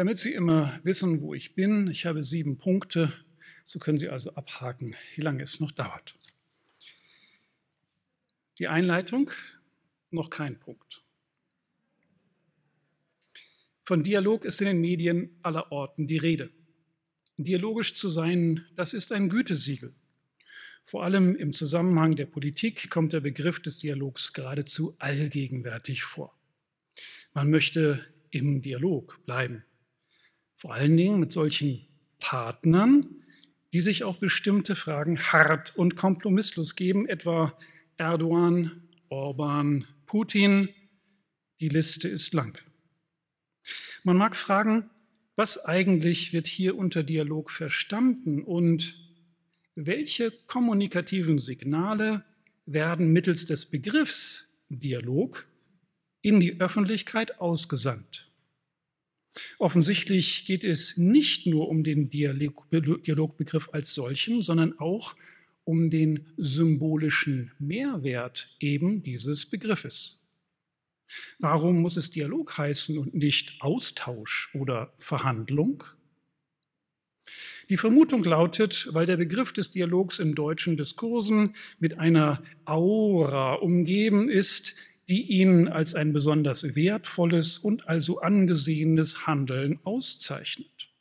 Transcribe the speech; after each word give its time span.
Damit 0.00 0.16
Sie 0.16 0.32
immer 0.32 0.80
wissen, 0.82 1.20
wo 1.20 1.34
ich 1.34 1.54
bin, 1.54 1.86
ich 1.88 2.06
habe 2.06 2.22
sieben 2.22 2.56
Punkte, 2.56 3.12
so 3.64 3.78
können 3.78 3.98
Sie 3.98 4.08
also 4.08 4.32
abhaken, 4.32 4.96
wie 5.14 5.20
lange 5.20 5.42
es 5.42 5.60
noch 5.60 5.72
dauert. 5.72 6.16
Die 8.58 8.66
Einleitung, 8.66 9.30
noch 10.10 10.30
kein 10.30 10.58
Punkt. 10.58 11.04
Von 13.82 14.02
Dialog 14.02 14.46
ist 14.46 14.62
in 14.62 14.68
den 14.68 14.80
Medien 14.80 15.38
aller 15.42 15.70
Orten 15.70 16.06
die 16.06 16.16
Rede. 16.16 16.50
Dialogisch 17.36 17.92
zu 17.92 18.08
sein, 18.08 18.64
das 18.76 18.94
ist 18.94 19.12
ein 19.12 19.28
Gütesiegel. 19.28 19.94
Vor 20.82 21.04
allem 21.04 21.36
im 21.36 21.52
Zusammenhang 21.52 22.16
der 22.16 22.24
Politik 22.24 22.88
kommt 22.88 23.12
der 23.12 23.20
Begriff 23.20 23.60
des 23.60 23.76
Dialogs 23.76 24.32
geradezu 24.32 24.96
allgegenwärtig 24.98 26.04
vor. 26.04 26.34
Man 27.34 27.50
möchte 27.50 28.02
im 28.30 28.62
Dialog 28.62 29.22
bleiben. 29.26 29.62
Vor 30.60 30.74
allen 30.74 30.94
Dingen 30.98 31.18
mit 31.18 31.32
solchen 31.32 31.86
Partnern, 32.18 33.06
die 33.72 33.80
sich 33.80 34.04
auf 34.04 34.20
bestimmte 34.20 34.74
Fragen 34.74 35.18
hart 35.18 35.74
und 35.74 35.96
kompromisslos 35.96 36.76
geben, 36.76 37.08
etwa 37.08 37.56
Erdogan, 37.96 38.82
Orban, 39.08 39.86
Putin. 40.04 40.68
Die 41.60 41.70
Liste 41.70 42.08
ist 42.08 42.34
lang. 42.34 42.58
Man 44.04 44.18
mag 44.18 44.36
fragen, 44.36 44.90
was 45.34 45.64
eigentlich 45.64 46.34
wird 46.34 46.46
hier 46.46 46.76
unter 46.76 47.04
Dialog 47.04 47.50
verstanden 47.50 48.42
und 48.42 48.96
welche 49.74 50.30
kommunikativen 50.46 51.38
Signale 51.38 52.22
werden 52.66 53.14
mittels 53.14 53.46
des 53.46 53.64
Begriffs 53.64 54.52
Dialog 54.68 55.46
in 56.20 56.38
die 56.38 56.60
Öffentlichkeit 56.60 57.40
ausgesandt. 57.40 58.29
Offensichtlich 59.58 60.44
geht 60.46 60.64
es 60.64 60.96
nicht 60.96 61.46
nur 61.46 61.68
um 61.68 61.84
den 61.84 62.10
Dialogbegriff 62.10 63.70
als 63.72 63.94
solchen, 63.94 64.42
sondern 64.42 64.78
auch 64.78 65.14
um 65.64 65.88
den 65.88 66.26
symbolischen 66.36 67.52
Mehrwert 67.58 68.56
eben 68.58 69.02
dieses 69.02 69.46
Begriffes. 69.46 70.20
Warum 71.38 71.80
muss 71.80 71.96
es 71.96 72.10
Dialog 72.10 72.56
heißen 72.56 72.98
und 72.98 73.14
nicht 73.14 73.60
Austausch 73.60 74.50
oder 74.54 74.92
Verhandlung? 74.98 75.84
Die 77.68 77.76
Vermutung 77.76 78.24
lautet, 78.24 78.88
weil 78.92 79.06
der 79.06 79.16
Begriff 79.16 79.52
des 79.52 79.70
Dialogs 79.70 80.18
in 80.18 80.34
deutschen 80.34 80.76
Diskursen 80.76 81.54
mit 81.78 81.98
einer 81.98 82.42
Aura 82.64 83.54
umgeben 83.54 84.28
ist, 84.28 84.74
die 85.10 85.22
ihn 85.22 85.66
als 85.66 85.94
ein 85.94 86.12
besonders 86.12 86.76
wertvolles 86.76 87.58
und 87.58 87.88
also 87.88 88.20
angesehenes 88.20 89.26
Handeln 89.26 89.80
auszeichnet. 89.82 90.94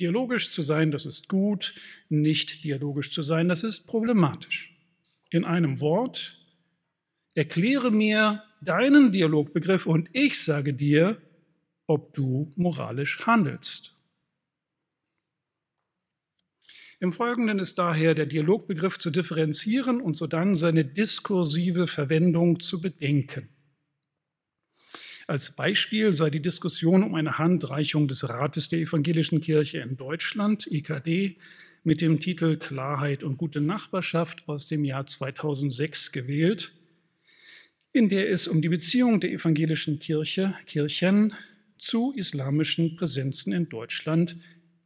Dialogisch 0.00 0.50
zu 0.50 0.62
sein, 0.62 0.90
das 0.90 1.06
ist 1.06 1.28
gut, 1.28 1.74
nicht 2.08 2.64
dialogisch 2.64 3.12
zu 3.12 3.22
sein, 3.22 3.48
das 3.48 3.62
ist 3.62 3.86
problematisch. 3.86 4.76
In 5.30 5.44
einem 5.44 5.80
Wort, 5.80 6.38
erkläre 7.34 7.92
mir 7.92 8.42
deinen 8.62 9.12
Dialogbegriff 9.12 9.86
und 9.86 10.08
ich 10.12 10.42
sage 10.42 10.74
dir, 10.74 11.22
ob 11.86 12.14
du 12.14 12.52
moralisch 12.56 13.24
handelst. 13.26 13.99
Im 17.02 17.14
Folgenden 17.14 17.58
ist 17.58 17.78
daher 17.78 18.14
der 18.14 18.26
Dialogbegriff 18.26 18.98
zu 18.98 19.08
differenzieren 19.08 20.02
und 20.02 20.18
sodann 20.18 20.54
seine 20.54 20.84
diskursive 20.84 21.86
Verwendung 21.86 22.60
zu 22.60 22.78
bedenken. 22.78 23.48
Als 25.26 25.56
Beispiel 25.56 26.12
sei 26.12 26.28
die 26.28 26.42
Diskussion 26.42 27.02
um 27.02 27.14
eine 27.14 27.38
Handreichung 27.38 28.06
des 28.06 28.28
Rates 28.28 28.68
der 28.68 28.80
Evangelischen 28.80 29.40
Kirche 29.40 29.78
in 29.78 29.96
Deutschland, 29.96 30.66
IKD, 30.70 31.38
mit 31.84 32.02
dem 32.02 32.20
Titel 32.20 32.58
Klarheit 32.58 33.22
und 33.22 33.38
gute 33.38 33.62
Nachbarschaft 33.62 34.46
aus 34.46 34.66
dem 34.66 34.84
Jahr 34.84 35.06
2006 35.06 36.12
gewählt, 36.12 36.70
in 37.94 38.10
der 38.10 38.28
es 38.28 38.46
um 38.46 38.60
die 38.60 38.68
Beziehung 38.68 39.20
der 39.20 39.32
evangelischen 39.32 40.00
Kirche, 40.00 40.54
Kirchen 40.66 41.32
zu 41.78 42.12
islamischen 42.14 42.94
Präsenzen 42.94 43.54
in 43.54 43.70
Deutschland 43.70 44.36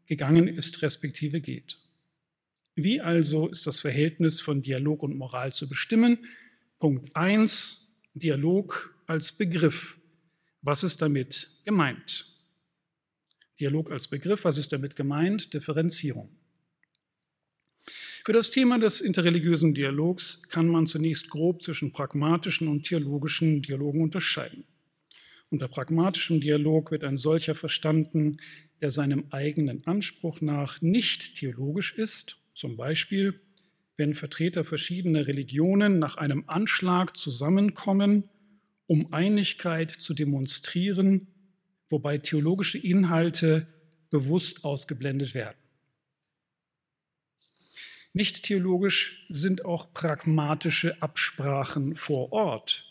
gegangen 0.06 0.47
ist, 0.47 0.81
respektive 0.83 1.41
geht. 1.41 1.78
Wie 2.77 3.01
also 3.01 3.49
ist 3.49 3.69
das 3.69 3.79
Verhältnis 3.79 4.41
von 4.41 4.61
Dialog 4.61 5.05
und 5.05 5.17
Moral 5.17 5.53
zu 5.53 5.69
bestimmen? 5.69 6.19
Punkt 6.81 7.15
1, 7.15 7.95
Dialog 8.15 8.99
als 9.07 9.31
Begriff. 9.31 9.99
Was 10.61 10.83
ist 10.83 11.01
damit 11.01 11.49
gemeint? 11.65 12.27
Dialog 13.61 13.93
als 13.93 14.09
Begriff, 14.09 14.45
was 14.45 14.59
ist 14.59 14.73
damit 14.73 14.97
gemeint? 14.97 15.55
Differenzierung. 15.55 16.37
Für 18.25 18.33
das 18.33 18.51
Thema 18.51 18.81
des 18.81 19.01
interreligiösen 19.01 19.75
Dialogs 19.75 20.49
kann 20.49 20.67
man 20.67 20.89
zunächst 20.89 21.31
grob 21.31 21.62
zwischen 21.62 21.93
pragmatischen 21.93 22.67
und 22.67 22.87
theologischen 22.87 23.62
Dialogen 23.62 24.03
unterscheiden. 24.03 24.65
Unter 25.49 25.69
pragmatischem 25.69 26.41
Dialog 26.41 26.91
wird 26.91 27.05
ein 27.05 27.19
solcher 27.19 27.55
verstanden, 27.55 28.39
der 28.81 28.91
seinem 28.91 29.27
eigenen 29.31 29.87
Anspruch 29.87 30.41
nach 30.41 30.81
nicht 30.81 31.37
theologisch 31.37 31.93
ist 31.93 32.41
zum 32.54 32.76
Beispiel, 32.76 33.41
wenn 33.97 34.15
Vertreter 34.15 34.65
verschiedener 34.65 35.26
Religionen 35.26 35.98
nach 35.98 36.16
einem 36.16 36.44
Anschlag 36.47 37.16
zusammenkommen, 37.16 38.31
um 38.87 39.12
Einigkeit 39.12 39.91
zu 39.91 40.15
demonstrieren, 40.15 41.28
wobei 41.88 42.19
theologische 42.19 42.78
Inhalte 42.78 43.66
bewusst 44.10 44.64
ausgeblendet 44.64 45.34
werden. 45.34 45.59
Nicht 48.12 48.44
theologisch 48.44 49.26
sind 49.28 49.64
auch 49.64 49.93
pragmatische 49.93 51.03
Absprachen 51.03 51.94
vor 51.97 52.32
Ort, 52.32 52.84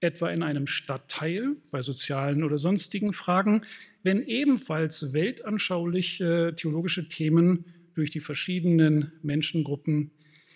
etwa 0.00 0.30
in 0.30 0.42
einem 0.42 0.66
Stadtteil 0.66 1.56
bei 1.70 1.82
sozialen 1.82 2.42
oder 2.44 2.58
sonstigen 2.58 3.12
Fragen, 3.12 3.66
wenn 4.02 4.22
ebenfalls 4.22 5.12
weltanschauliche 5.12 6.54
theologische 6.56 7.08
Themen 7.10 7.66
durch 7.98 8.10
die 8.10 8.20
verschiedenen 8.20 9.10
Menschengruppen 9.22 10.12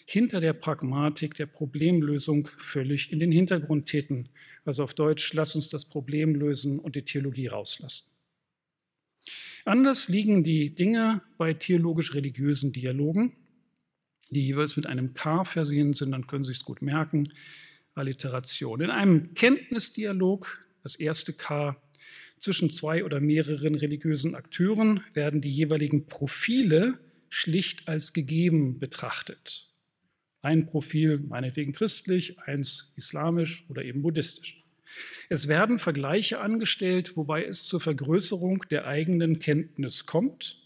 hinter 0.06 0.38
der 0.38 0.53
Pragmatik 0.53 1.34
der 1.34 1.47
Problemlösung 1.47 2.47
völlig 2.47 3.10
in 3.10 3.19
den 3.19 3.32
Hintergrund 3.32 3.88
treten. 3.88 4.28
Also 4.64 4.84
auf 4.84 4.94
Deutsch, 4.94 5.32
lass 5.32 5.56
uns 5.56 5.69
das 5.69 5.84
Problem 5.84 6.36
lösen 6.36 6.78
und 6.78 6.94
die 6.94 7.03
Theologie 7.03 7.48
rauslassen. 7.48 8.06
Anders 9.64 10.08
liegen 10.08 10.44
die 10.44 10.72
Dinge 10.72 11.20
bei 11.36 11.53
theologisch-religiösen 11.53 12.72
Dialogen, 12.72 13.32
die 14.30 14.47
jeweils 14.47 14.76
mit 14.76 14.86
einem 14.86 15.12
K 15.12 15.44
versehen 15.44 15.94
sind, 15.94 16.12
dann 16.12 16.28
können 16.28 16.44
Sie 16.44 16.53
es 16.53 16.64
gut 16.64 16.80
merken, 16.80 17.32
Alliteration. 17.94 18.80
In 18.80 18.91
einem 18.91 19.34
Kenntnisdialog, 19.34 20.64
das 20.84 20.94
erste 20.94 21.32
K, 21.32 21.76
zwischen 22.38 22.70
zwei 22.70 23.04
oder 23.04 23.19
mehreren 23.19 23.74
religiösen 23.74 24.36
Akteuren 24.36 25.00
werden 25.12 25.41
die 25.41 25.50
jeweiligen 25.50 26.06
Profile 26.06 26.98
schlicht 27.32 27.88
als 27.88 28.12
gegeben 28.12 28.78
betrachtet. 28.78 29.66
Ein 30.43 30.66
Profil 30.66 31.19
meinetwegen 31.19 31.72
christlich, 31.72 32.38
eins 32.41 32.93
islamisch 32.97 33.65
oder 33.70 33.82
eben 33.82 34.03
buddhistisch. 34.03 34.62
Es 35.31 35.48
werden 35.48 35.78
Vergleiche 35.78 36.41
angestellt, 36.41 37.16
wobei 37.16 37.42
es 37.44 37.65
zur 37.65 37.81
Vergrößerung 37.81 38.65
der 38.71 38.87
eigenen 38.87 39.38
Kenntnis 39.38 40.04
kommt, 40.04 40.59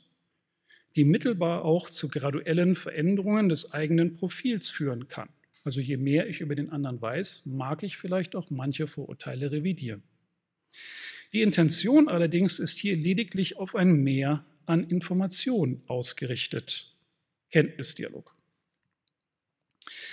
die 0.97 1.05
mittelbar 1.05 1.65
auch 1.65 1.89
zu 1.89 2.09
graduellen 2.09 2.75
Veränderungen 2.75 3.49
des 3.49 3.73
eigenen 3.73 4.15
Profils 4.15 4.69
führen 4.69 5.07
kann. 5.07 5.29
Also 5.63 5.81
je 5.81 5.99
mehr 5.99 6.29
ich 6.29 6.41
über 6.41 6.57
den 6.57 6.71
anderen 6.71 7.01
weiß, 7.01 7.47
mag 7.47 7.85
ich 7.85 7.97
vielleicht 7.97 8.35
auch 8.35 8.51
manche 8.51 8.89
Vorurteile 8.89 9.53
revidieren. 9.53 10.03
Die 11.33 11.43
Intention 11.43 12.09
allerdings 12.09 12.59
ist 12.59 12.77
hier 12.79 12.97
lediglich 12.97 13.57
auf 13.57 13.77
ein 13.77 14.03
Mehr 14.03 14.45
an 14.67 14.89
Information 14.89 15.83
ausgerichtet. 15.87 16.95
Kenntnisdialog. 17.51 18.35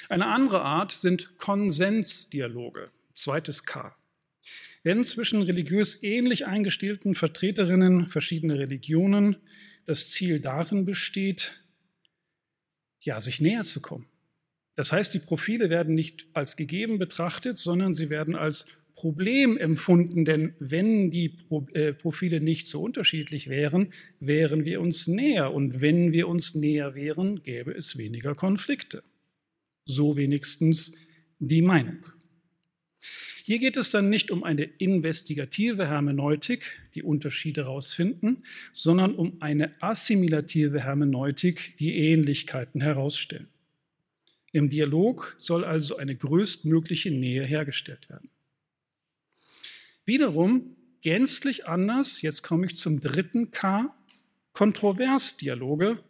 Eine 0.10 0.28
andere 0.28 0.62
Art 0.62 0.92
sind 0.92 1.38
Konsensdialoge, 1.38 2.92
zweites 3.14 3.66
K. 3.66 3.96
Wenn 4.84 5.04
zwischen 5.04 5.42
religiös 5.42 6.04
ähnlich 6.04 6.46
eingestellten 6.46 7.16
Vertreterinnen 7.16 8.08
verschiedener 8.10 8.60
Religionen 8.60 9.38
das 9.86 10.12
Ziel 10.12 10.40
darin 10.40 10.86
besteht, 10.86 11.64
ja, 13.02 13.20
sich 13.20 13.42
näher 13.42 13.64
zu 13.64 13.82
kommen. 13.82 14.08
Das 14.76 14.92
heißt, 14.92 15.14
die 15.14 15.20
Profile 15.20 15.70
werden 15.70 15.94
nicht 15.94 16.26
als 16.34 16.56
gegeben 16.56 16.98
betrachtet, 16.98 17.58
sondern 17.58 17.94
sie 17.94 18.10
werden 18.10 18.36
als 18.36 18.83
Problem 19.04 19.58
empfunden, 19.58 20.24
denn 20.24 20.54
wenn 20.60 21.12
die 21.12 21.36
äh, 21.74 21.92
Profile 21.92 22.40
nicht 22.40 22.68
so 22.68 22.82
unterschiedlich 22.82 23.50
wären, 23.50 23.92
wären 24.22 24.64
wir 24.64 24.80
uns 24.80 25.08
näher. 25.08 25.54
Und 25.54 25.82
wenn 25.82 26.14
wir 26.14 26.30
uns 26.30 26.56
näher 26.56 26.96
wären, 26.96 27.44
gäbe 27.44 27.74
es 27.74 27.98
weniger 27.98 28.34
Konflikte. 28.34 29.04
So 29.84 30.16
wenigstens 30.16 30.96
die 31.40 31.62
Meinung. 31.62 31.98
Hier 33.44 33.60
geht 33.60 33.76
es 33.76 33.92
dann 33.92 34.10
nicht 34.10 34.32
um 34.32 34.46
eine 34.46 34.64
investigative 34.64 35.86
Hermeneutik, 35.90 36.80
die 36.96 37.04
Unterschiede 37.04 37.66
herausfinden, 37.66 38.44
sondern 38.72 39.16
um 39.16 39.42
eine 39.42 39.74
assimilative 39.82 40.82
Hermeneutik, 40.82 41.76
die 41.78 41.94
Ähnlichkeiten 41.94 42.80
herausstellen. 42.80 43.50
Im 44.54 44.70
Dialog 44.70 45.36
soll 45.38 45.66
also 45.66 45.98
eine 45.98 46.16
größtmögliche 46.16 47.12
Nähe 47.12 47.44
hergestellt 47.44 48.08
werden. 48.10 48.30
Wiederum 50.06 50.76
gänzlich 51.02 51.68
anders, 51.68 52.22
jetzt 52.22 52.44
komme 52.44 52.66
ich 52.66 52.76
zum 52.76 53.00
dritten 53.00 53.52
K, 53.52 53.96
Kontroversdialoge, 54.54 56.04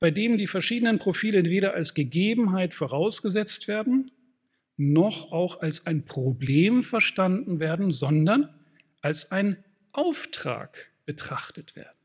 bei 0.00 0.10
denen 0.10 0.38
die 0.38 0.46
verschiedenen 0.46 0.98
Profile 0.98 1.44
weder 1.44 1.74
als 1.74 1.94
Gegebenheit 1.94 2.74
vorausgesetzt 2.74 3.68
werden, 3.68 4.10
noch 4.76 5.32
auch 5.32 5.60
als 5.60 5.86
ein 5.86 6.04
Problem 6.04 6.82
verstanden 6.82 7.60
werden, 7.60 7.92
sondern 7.92 8.52
als 9.00 9.30
ein 9.30 9.62
Auftrag 9.92 10.92
betrachtet 11.04 11.76
werden. 11.76 11.96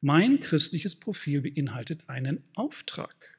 Mein 0.00 0.40
christliches 0.40 0.96
Profil 0.96 1.42
beinhaltet 1.42 2.08
einen 2.08 2.44
Auftrag. 2.54 3.35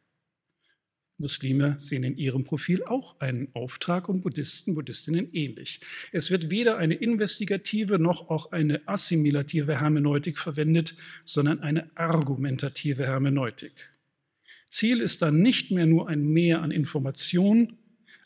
Muslime 1.19 1.75
sehen 1.79 2.03
in 2.03 2.15
ihrem 2.15 2.43
Profil 2.43 2.83
auch 2.83 3.19
einen 3.19 3.49
Auftrag 3.53 4.07
und 4.07 4.21
Buddhisten, 4.21 4.75
Buddhistinnen 4.75 5.33
ähnlich. 5.33 5.79
Es 6.11 6.29
wird 6.29 6.51
weder 6.51 6.77
eine 6.77 6.93
investigative 6.93 7.97
noch 7.97 8.29
auch 8.29 8.51
eine 8.51 8.87
assimilative 8.87 9.79
Hermeneutik 9.79 10.37
verwendet, 10.37 10.95
sondern 11.25 11.59
eine 11.59 11.89
argumentative 11.95 13.05
Hermeneutik. 13.05 13.89
Ziel 14.69 15.01
ist 15.01 15.23
dann 15.23 15.41
nicht 15.41 15.71
mehr 15.71 15.87
nur 15.87 16.07
ein 16.07 16.23
Mehr 16.23 16.61
an 16.61 16.71
Information, 16.71 17.77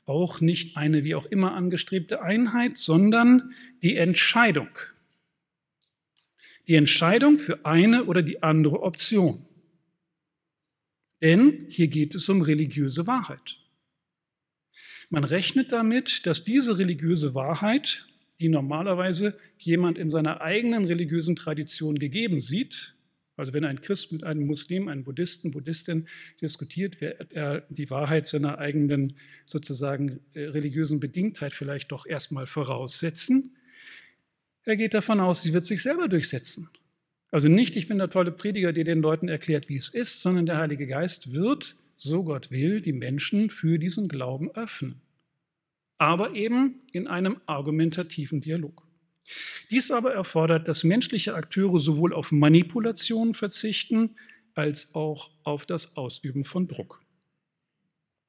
auch 0.06 0.42
nicht 0.42 0.76
eine 0.76 1.06
wie 1.06 1.16
auch 1.16 1.26
immer 1.28 1.54
angestrebte 1.54 2.22
Einheit, 2.22 2.78
sondern 2.78 3.54
die 3.84 3.96
Entscheidung. 3.96 4.70
Die 6.68 6.76
Entscheidung 6.76 7.40
für 7.40 7.66
eine 7.66 8.06
oder 8.06 8.22
die 8.22 8.44
andere 8.44 8.82
Option. 8.82 9.46
Denn 11.22 11.66
hier 11.70 11.88
geht 11.88 12.16
es 12.16 12.28
um 12.30 12.42
religiöse 12.42 13.08
Wahrheit. 13.08 13.58
Man 15.10 15.24
rechnet 15.24 15.72
damit, 15.72 16.26
dass 16.26 16.44
diese 16.44 16.78
religiöse 16.78 17.36
Wahrheit, 17.36 18.06
die 18.40 18.50
normalerweise 18.50 19.38
jemand 19.58 19.98
in 19.98 20.10
seiner 20.10 20.42
eigenen 20.42 20.86
religiösen 20.86 21.36
Tradition 21.36 22.00
gegeben 22.00 22.42
sieht, 22.42 22.96
also 23.38 23.54
wenn 23.54 23.66
ein 23.66 23.82
Christ 23.82 24.12
mit 24.12 24.24
einem 24.24 24.46
Muslim, 24.46 24.88
einem 24.88 25.04
Buddhisten, 25.04 25.52
Buddhistin 25.52 26.08
diskutiert, 26.42 27.02
wird 27.02 27.32
er 27.32 27.62
die 27.70 27.90
Wahrheit 27.90 28.28
seiner 28.28 28.60
eigenen 28.60 29.18
sozusagen 29.46 30.20
äh, 30.34 30.46
religiösen 30.46 31.00
Bedingtheit 31.00 31.52
vielleicht 31.52 31.92
doch 31.92 32.06
erstmal 32.06 32.46
voraussetzen. 32.46 33.58
Er 34.64 34.76
geht 34.76 34.94
davon 34.94 35.20
aus, 35.20 35.42
sie 35.42 35.54
wird 35.54 35.66
sich 35.66 35.82
selber 35.82 36.08
durchsetzen. 36.08 36.70
Also 37.32 37.48
nicht, 37.48 37.78
ich 37.78 37.88
bin 37.88 37.98
der 37.98 38.10
tolle 38.10 38.32
Prediger, 38.34 38.74
der 38.74 38.84
den 38.84 39.02
Leuten 39.02 39.30
erklärt, 39.30 39.70
wie 39.70 39.78
es 39.78 39.88
ist, 39.90 40.22
sondern 40.22 40.46
der 40.46 40.58
Heilige 40.58 40.86
Geist 40.86 41.34
wird, 41.34 41.78
so 41.96 42.24
Gott 42.26 42.52
will, 42.52 42.82
die 42.82 42.94
Menschen 42.94 43.50
für 43.50 43.80
diesen 43.80 44.10
Glauben 44.10 44.52
öffnen. 44.52 45.02
Aber 45.98 46.36
eben 46.36 46.82
in 46.92 47.08
einem 47.08 47.40
argumentativen 47.46 48.42
Dialog. 48.42 48.86
Dies 49.70 49.92
aber 49.92 50.14
erfordert, 50.14 50.68
dass 50.68 50.84
menschliche 50.84 51.36
Akteure 51.36 51.80
sowohl 51.80 52.14
auf 52.14 52.32
Manipulation 52.32 53.34
verzichten, 53.34 54.16
als 54.54 54.94
auch 54.96 55.32
auf 55.44 55.66
das 55.66 55.96
Ausüben 55.96 56.44
von 56.44 56.68
Druck. 56.68 57.02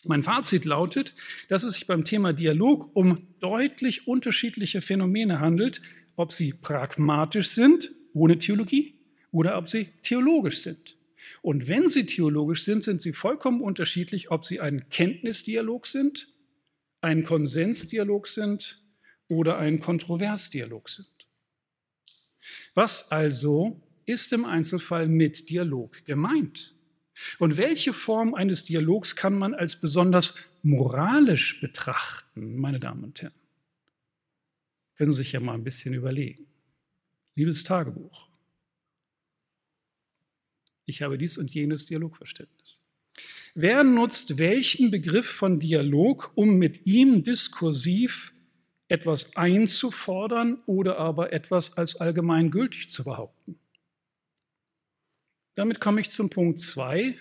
Mein 0.05 0.23
Fazit 0.23 0.65
lautet, 0.65 1.15
dass 1.49 1.65
es 1.65 1.73
sich 1.75 1.87
beim 1.87 2.05
Thema 2.05 2.33
Dialog 2.33 2.95
um 2.95 3.27
deutlich 3.41 4.07
unterschiedliche 4.07 4.81
Phänomene 4.81 5.41
handelt, 5.41 5.81
ob 6.15 6.33
sie 6.33 6.53
pragmatisch 6.53 7.49
sind 7.49 7.91
ohne 8.15 8.39
Theologie 8.39 8.95
oder 9.31 9.57
ob 9.59 9.69
sie 9.69 9.89
theologisch 10.03 10.63
sind. 10.63 10.97
Und 11.41 11.67
wenn 11.67 11.89
sie 11.89 12.07
theologisch 12.07 12.65
sind, 12.65 12.85
sind 12.85 13.01
sie 13.01 13.13
vollkommen 13.13 13.61
unterschiedlich, 13.61 14.31
ob 14.31 14.47
sie 14.47 14.61
ein 14.61 14.89
Kenntnisdialog 14.91 15.87
sind, 15.87 16.29
ein 17.01 17.25
Konsensdialog 17.25 18.29
sind 18.29 18.81
oder 19.29 19.59
ein 19.59 19.81
Kontroversdialog 19.81 20.89
sind. 20.89 21.09
Was 22.75 23.11
also 23.11 23.81
ist 24.07 24.33
im 24.33 24.45
Einzelfall 24.45 25.09
mit 25.09 25.49
Dialog 25.51 26.05
gemeint? 26.05 26.75
Und 27.39 27.57
welche 27.57 27.93
Form 27.93 28.35
eines 28.35 28.65
Dialogs 28.65 29.17
kann 29.17 29.35
man 29.35 29.55
als 29.55 29.81
besonders 29.81 30.35
moralisch 30.63 31.61
betrachten, 31.61 32.57
meine 32.57 32.79
Damen 32.79 33.05
und 33.05 33.23
Herren? 33.23 33.35
Können 34.97 35.13
Sie 35.13 35.19
sich 35.19 35.33
ja 35.33 35.41
mal 35.41 35.55
ein 35.55 35.65
bisschen 35.65 35.95
überlegen. 35.95 36.47
Liebes 37.35 37.65
Tagebuch. 37.65 38.29
Ich 40.85 41.01
habe 41.03 41.17
dies 41.17 41.39
und 41.39 41.53
jenes 41.53 41.87
Dialogverständnis. 41.87 42.87
Wer 43.55 43.85
nutzt 43.85 44.39
welchen 44.39 44.91
Begriff 44.91 45.27
von 45.27 45.61
Dialog, 45.61 46.33
um 46.35 46.57
mit 46.57 46.87
ihm 46.87 47.23
diskursiv 47.23 48.33
etwas 48.89 49.37
einzufordern 49.37 50.63
oder 50.67 50.99
aber 50.99 51.33
etwas 51.33 51.77
als 51.77 51.97
allgemeingültig 51.97 52.91
zu 52.91 53.05
behaupten? 53.05 53.59
Damit 55.55 55.81
komme 55.81 56.01
ich 56.01 56.11
zum 56.11 56.31
Punkt 56.31 56.61
2, 56.61 57.17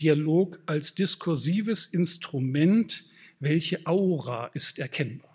Dialog 0.00 0.60
als 0.66 0.94
diskursives 0.94 1.86
Instrument, 1.86 3.04
welche 3.38 3.86
Aura 3.86 4.46
ist 4.48 4.78
erkennbar. 4.78 5.31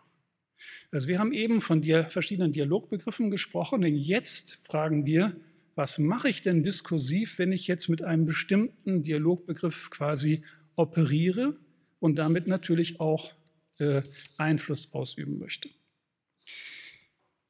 Also 0.92 1.08
wir 1.08 1.20
haben 1.20 1.34
eben 1.34 1.62
von 1.62 1.82
dir 1.82 2.06
verschiedenen 2.06 2.54
Dialogbegriffen 2.54 3.30
gesprochen 3.30 3.84
und 3.84 3.96
jetzt 3.96 4.66
fragen 4.66 5.06
wir, 5.06 5.36
was 5.76 6.00
mache 6.00 6.30
ich 6.30 6.42
denn 6.42 6.64
diskursiv, 6.64 7.38
wenn 7.38 7.52
ich 7.52 7.68
jetzt 7.68 7.88
mit 7.88 8.02
einem 8.02 8.26
bestimmten 8.26 9.04
Dialogbegriff 9.04 9.90
quasi 9.90 10.44
operiere 10.76 11.56
und 12.00 12.16
damit 12.16 12.48
natürlich 12.48 13.00
auch 13.00 13.34
äh, 13.80 14.02
Einfluss 14.38 14.94
ausüben 14.94 15.38
möchte. 15.38 15.70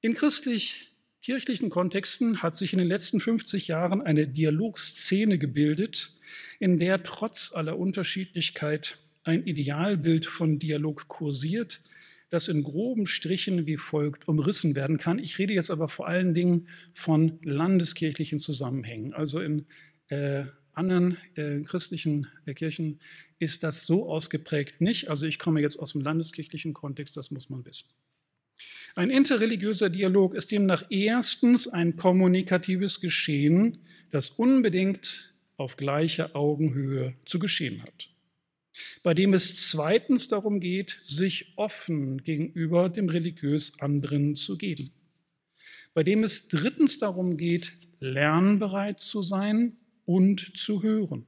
In 0.02 0.14
christlich-kirchlichen 0.14 1.70
Kontexten 1.70 2.42
hat 2.42 2.56
sich 2.56 2.74
in 2.74 2.80
den 2.80 2.88
letzten 2.88 3.20
50 3.20 3.68
Jahren 3.68 4.02
eine 4.02 4.28
Dialogszene 4.28 5.38
gebildet, 5.38 6.12
in 6.60 6.80
der 6.80 7.04
trotz 7.04 7.54
aller 7.54 7.78
Unterschiedlichkeit 7.78 8.98
ein 9.24 9.46
Idealbild 9.46 10.26
von 10.26 10.60
Dialog 10.60 11.08
kursiert, 11.08 11.82
das 12.30 12.48
in 12.48 12.64
groben 12.64 13.08
Strichen 13.08 13.66
wie 13.66 13.78
folgt 13.78 14.28
umrissen 14.28 14.76
werden 14.76 14.98
kann. 14.98 15.20
Ich 15.20 15.38
rede 15.40 15.54
jetzt 15.54 15.72
aber 15.72 15.88
vor 15.88 16.08
allen 16.08 16.34
Dingen 16.34 16.68
von 16.94 17.40
landeskirchlichen 17.42 18.40
Zusammenhängen. 18.40 19.14
Also 19.14 19.40
in 19.40 19.66
äh, 20.10 20.44
anderen 20.74 21.18
äh, 21.36 21.62
christlichen 21.62 22.28
äh, 22.46 22.54
Kirchen 22.54 23.00
ist 23.40 23.64
das 23.64 23.86
so 23.86 24.10
ausgeprägt 24.10 24.82
nicht. 24.82 25.10
Also 25.10 25.26
ich 25.26 25.40
komme 25.40 25.62
jetzt 25.62 25.80
aus 25.80 25.94
dem 25.94 26.02
landeskirchlichen 26.02 26.74
Kontext, 26.74 27.16
das 27.16 27.32
muss 27.32 27.50
man 27.50 27.66
wissen. 27.66 27.88
Ein 28.96 29.10
interreligiöser 29.10 29.90
Dialog 29.90 30.34
ist 30.34 30.52
demnach 30.52 30.84
erstens 30.90 31.68
ein 31.68 31.96
kommunikatives 31.96 33.00
Geschehen, 33.00 33.78
das 34.12 34.32
unbedingt 34.32 35.36
auf 35.58 35.78
gleicher 35.78 36.36
Augenhöhe 36.36 37.14
zu 37.26 37.40
geschehen 37.40 37.84
hat 37.84 38.10
bei 39.04 39.14
dem 39.14 39.34
es 39.34 39.70
zweitens 39.70 40.28
darum 40.28 40.60
geht, 40.60 41.00
sich 41.04 41.54
offen 41.56 42.24
gegenüber 42.24 42.90
dem 42.90 43.10
religiös 43.10 43.80
anderen 43.80 44.36
zu 44.36 44.58
geben, 44.58 44.92
bei 45.94 46.04
dem 46.04 46.24
es 46.24 46.48
drittens 46.48 46.98
darum 46.98 47.38
geht, 47.38 47.74
lernbereit 48.00 49.00
zu 49.00 49.22
sein 49.22 49.78
und 50.06 50.58
zu 50.58 50.84
hören, 50.84 51.26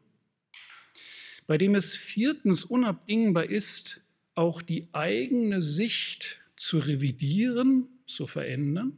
bei 1.47 1.57
dem 1.57 1.75
es 1.75 1.95
viertens 1.95 2.63
unabdingbar 2.63 3.49
ist, 3.49 4.05
auch 4.35 4.61
die 4.61 4.87
eigene 4.93 5.61
Sicht 5.61 6.39
zu 6.55 6.77
revidieren, 6.77 7.87
zu 8.05 8.27
verändern, 8.27 8.97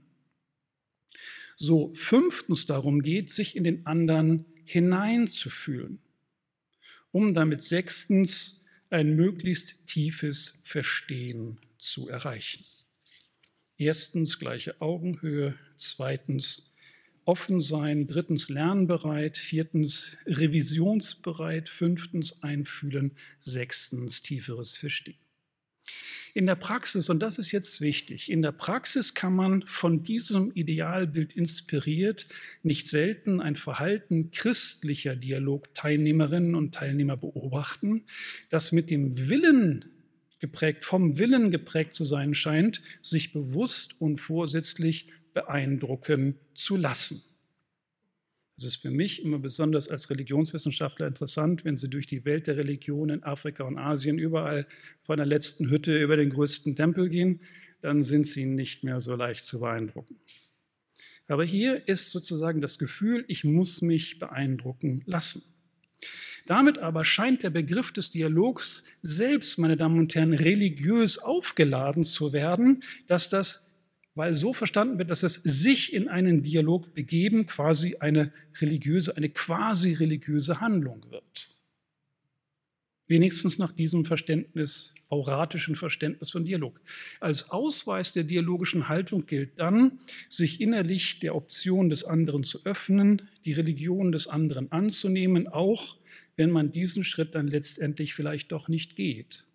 so 1.55 1.93
fünftens 1.93 2.65
darum 2.65 3.01
geht, 3.01 3.29
sich 3.29 3.55
in 3.55 3.63
den 3.63 3.86
anderen 3.86 4.46
hineinzufühlen 4.65 6.00
um 7.12 7.34
damit 7.34 7.63
sechstens 7.63 8.65
ein 8.89 9.15
möglichst 9.15 9.88
tiefes 9.88 10.62
Verstehen 10.63 11.60
zu 11.77 12.10
erreichen. 12.10 12.65
Erstens 13.77 14.38
gleiche 14.38 14.80
Augenhöhe, 14.82 15.58
zweitens 15.75 16.72
offen 17.25 17.62
sein, 17.62 18.08
drittens 18.08 18.50
lernbereit, 18.50 19.38
viertens 19.38 20.18
revisionsbereit, 20.25 21.70
fünftens 21.70 22.44
einfühlen, 22.44 23.15
sechstens 23.39 24.22
tieferes 24.22 24.77
Verstehen. 24.77 25.18
In 26.33 26.45
der 26.45 26.55
Praxis, 26.55 27.09
und 27.09 27.19
das 27.19 27.38
ist 27.38 27.51
jetzt 27.51 27.81
wichtig, 27.81 28.31
in 28.31 28.41
der 28.41 28.53
Praxis 28.53 29.13
kann 29.13 29.35
man 29.35 29.63
von 29.63 30.03
diesem 30.03 30.51
Idealbild 30.53 31.33
inspiriert 31.33 32.27
nicht 32.63 32.88
selten 32.88 33.41
ein 33.41 33.57
Verhalten 33.57 34.31
christlicher 34.31 35.15
Dialogteilnehmerinnen 35.15 36.55
und 36.55 36.73
Teilnehmer 36.73 37.17
beobachten, 37.17 38.05
das 38.50 38.71
mit 38.71 38.89
dem 38.89 39.29
Willen 39.29 39.85
geprägt, 40.39 40.85
vom 40.85 41.17
Willen 41.17 41.51
geprägt 41.51 41.93
zu 41.93 42.05
sein 42.05 42.33
scheint, 42.33 42.81
sich 43.01 43.33
bewusst 43.33 44.00
und 44.00 44.17
vorsätzlich 44.17 45.11
beeindrucken 45.33 46.35
zu 46.53 46.77
lassen. 46.77 47.23
Das 48.55 48.65
ist 48.65 48.77
für 48.77 48.91
mich 48.91 49.24
immer 49.24 49.39
besonders 49.39 49.88
als 49.88 50.10
Religionswissenschaftler 50.10 51.08
interessant, 51.08 51.65
wenn 51.65 51.77
Sie 51.77 51.89
durch 51.89 52.05
die 52.05 52.25
Welt 52.25 52.48
der 52.48 52.58
Religion 52.58 53.10
in 53.10 53.24
Afrika 53.24 53.63
und 53.63 53.77
Asien 53.77 54.20
überall 54.20 54.67
von 55.01 55.17
der 55.17 55.25
letzten 55.25 55.70
Hütte 55.70 55.98
über 55.98 56.17
den 56.17 56.29
größten 56.29 56.75
Tempel 56.75 57.10
gehen, 57.10 57.39
dann 57.81 58.03
sind 58.03 58.27
Sie 58.27 58.46
nicht 58.46 58.84
mehr 58.84 59.00
so 59.00 59.15
leicht 59.15 59.46
zu 59.46 59.60
beeindrucken. 59.60 60.20
Aber 61.27 61.46
hier 61.46 61.88
ist 61.88 62.12
sozusagen 62.12 62.62
das 62.62 62.77
Gefühl, 62.77 63.24
ich 63.27 63.43
muss 63.43 63.81
mich 63.81 64.20
beeindrucken 64.20 65.01
lassen. 65.05 65.43
Damit 66.46 66.79
aber 66.79 67.05
scheint 67.05 67.43
der 67.43 67.51
Begriff 67.51 67.91
des 67.91 68.10
Dialogs 68.10 68.84
selbst, 69.01 69.58
meine 69.58 69.77
Damen 69.77 70.00
und 70.00 70.13
Herren, 70.15 70.34
religiös 70.34 71.20
aufgeladen 71.20 72.03
zu 72.03 72.34
werden, 72.34 72.84
dass 73.08 73.29
das, 73.29 73.70
weil 74.15 74.34
so 74.34 74.53
verstanden 74.53 74.98
wird, 74.98 75.10
dass 75.10 75.24
es 75.24 75.36
sich 75.36 75.94
in 75.94 76.08
einen 76.08 76.44
Dialog 76.44 76.94
begeben, 76.94 77.46
quasi 77.46 77.98
eine 78.00 78.32
religiöse, 78.60 79.15
eine 79.15 79.30
quasi 79.30 79.94
religiöse 79.94 80.60
Handlung 80.60 81.06
wird. 81.10 81.50
Wenigstens 83.08 83.58
nach 83.58 83.72
diesem 83.74 84.06
Verständnis, 84.06 84.94
auratischen 85.10 85.75
Verständnis 85.75 86.32
von 86.32 86.46
Dialog. 86.46 86.80
Als 87.20 87.50
Ausweis 87.50 88.13
der 88.13 88.24
dialogischen 88.24 88.88
Haltung 88.88 89.25
gilt 89.25 89.60
dann, 89.60 90.00
sich 90.30 90.62
innerlich 90.62 91.20
der 91.20 91.36
Option 91.36 91.89
des 91.89 92.06
anderen 92.06 92.44
zu 92.44 92.63
öffnen, 92.65 93.30
die 93.46 93.51
Religion 93.51 94.13
des 94.13 94.27
anderen 94.27 94.72
anzunehmen, 94.72 95.48
auch 95.48 95.98
wenn 96.38 96.51
man 96.51 96.72
diesen 96.72 97.03
Schritt 97.03 97.36
dann 97.36 97.48
letztendlich 97.48 98.13
vielleicht 98.13 98.51
doch 98.51 98.70
nicht 98.70 98.96
geht. 98.96 99.46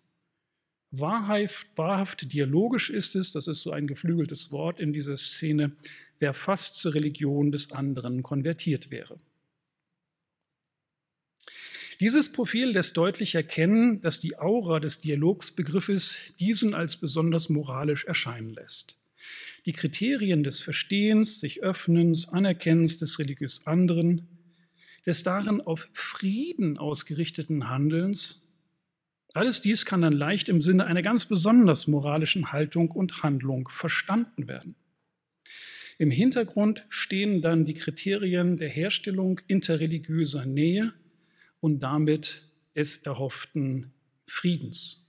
Wahrhaft, 0.99 1.67
wahrhaft 1.75 2.31
dialogisch 2.33 2.89
ist 2.89 3.15
es, 3.15 3.31
das 3.31 3.47
ist 3.47 3.61
so 3.61 3.71
ein 3.71 3.87
geflügeltes 3.87 4.51
Wort 4.51 4.79
in 4.79 4.93
dieser 4.93 5.17
Szene, 5.17 5.71
wer 6.19 6.33
fast 6.33 6.75
zur 6.75 6.93
Religion 6.93 7.51
des 7.51 7.71
anderen 7.71 8.23
konvertiert 8.23 8.89
wäre. 8.89 9.19
Dieses 11.99 12.31
Profil 12.31 12.69
lässt 12.69 12.95
deutlich 12.95 13.33
erkennen, 13.33 14.01
dass 14.01 14.19
die 14.19 14.37
Aura 14.37 14.79
des 14.79 14.99
Dialogsbegriffes 14.99 16.17
diesen 16.39 16.75
als 16.75 16.97
besonders 16.97 17.49
moralisch 17.49 18.05
erscheinen 18.05 18.53
lässt. 18.53 18.99
Die 19.65 19.73
Kriterien 19.73 20.43
des 20.43 20.61
Verstehens, 20.61 21.39
sich 21.39 21.63
Öffnens, 21.63 22.29
Anerkennens 22.29 22.99
des 22.99 23.17
religiös 23.17 23.65
anderen, 23.65 24.27
des 25.07 25.23
darin 25.23 25.59
auf 25.59 25.89
Frieden 25.93 26.77
ausgerichteten 26.77 27.67
Handelns, 27.67 28.46
alles 29.37 29.61
dies 29.61 29.85
kann 29.85 30.01
dann 30.01 30.13
leicht 30.13 30.49
im 30.49 30.61
Sinne 30.61 30.85
einer 30.85 31.01
ganz 31.01 31.25
besonders 31.25 31.87
moralischen 31.87 32.51
Haltung 32.51 32.91
und 32.91 33.23
Handlung 33.23 33.69
verstanden 33.69 34.47
werden. 34.47 34.75
Im 35.97 36.11
Hintergrund 36.11 36.85
stehen 36.89 37.41
dann 37.41 37.65
die 37.65 37.73
Kriterien 37.73 38.57
der 38.57 38.69
Herstellung 38.69 39.41
interreligiöser 39.47 40.45
Nähe, 40.45 40.93
und 41.59 41.79
damit 41.79 42.41
des 42.75 42.97
erhofften 42.97 43.93
Friedens. 44.25 45.07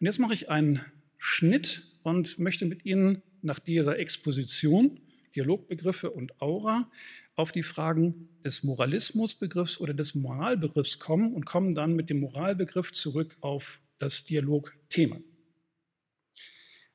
Und 0.00 0.06
jetzt 0.06 0.18
mache 0.18 0.34
ich 0.34 0.50
einen 0.50 0.80
Schnitt 1.16 1.82
und 2.02 2.38
möchte 2.38 2.66
mit 2.66 2.84
Ihnen 2.84 3.22
nach 3.42 3.58
dieser 3.58 3.98
Exposition, 3.98 5.00
Dialogbegriffe 5.34 6.10
und 6.10 6.40
Aura, 6.40 6.90
auf 7.38 7.52
die 7.52 7.62
Fragen 7.62 8.28
des 8.44 8.64
Moralismusbegriffs 8.64 9.78
oder 9.78 9.94
des 9.94 10.16
Moralbegriffs 10.16 10.98
kommen 10.98 11.34
und 11.34 11.46
kommen 11.46 11.72
dann 11.72 11.94
mit 11.94 12.10
dem 12.10 12.18
Moralbegriff 12.18 12.90
zurück 12.90 13.36
auf 13.40 13.80
das 14.00 14.24
Dialogthema. 14.24 15.20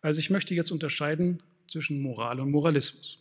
Also 0.02 0.20
ich 0.20 0.30
möchte 0.30 0.54
jetzt 0.54 0.72
unterscheiden 0.72 1.42
zwischen 1.70 2.02
Moral 2.02 2.42
und 2.42 2.52
Moralismus. 2.52 3.20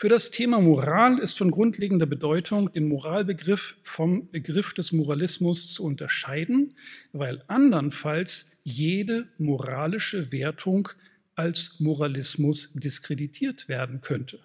Für 0.00 0.08
das 0.08 0.32
Thema 0.32 0.60
Moral 0.60 1.20
ist 1.20 1.38
von 1.38 1.52
grundlegender 1.52 2.06
Bedeutung, 2.06 2.72
den 2.72 2.88
Moralbegriff 2.88 3.76
vom 3.84 4.28
Begriff 4.32 4.74
des 4.74 4.90
Moralismus 4.90 5.72
zu 5.72 5.84
unterscheiden, 5.84 6.72
weil 7.12 7.44
andernfalls 7.46 8.60
jede 8.64 9.28
moralische 9.38 10.32
Wertung 10.32 10.88
als 11.36 11.78
Moralismus 11.78 12.72
diskreditiert 12.74 13.68
werden 13.68 14.00
könnte. 14.00 14.40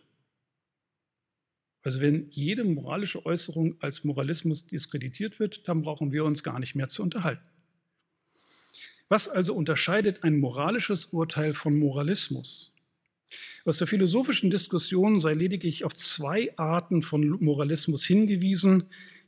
Also 1.84 2.00
wenn 2.00 2.28
jede 2.32 2.64
moralische 2.64 3.26
Äußerung 3.26 3.76
als 3.82 4.04
Moralismus 4.04 4.66
diskreditiert 4.66 5.40
wird, 5.40 5.68
dann 5.68 5.82
brauchen 5.82 6.12
wir 6.14 6.24
uns 6.24 6.42
gar 6.42 6.60
nicht 6.60 6.76
mehr 6.76 6.88
zu 6.88 7.04
unterhalten. 7.04 7.48
Was 9.10 9.28
also 9.28 9.54
unterscheidet 9.54 10.24
ein 10.24 10.40
moralisches 10.40 11.06
Urteil 11.06 11.54
von 11.54 11.78
Moralismus? 11.78 12.74
Aus 13.66 13.78
der 13.78 13.88
philosophischen 13.88 14.50
Diskussion 14.50 15.20
sei 15.20 15.34
lediglich 15.34 15.84
auf 15.84 15.94
zwei 15.94 16.58
Arten 16.58 17.02
von 17.02 17.38
Moralismus 17.44 18.06
hingewiesen, 18.06 18.86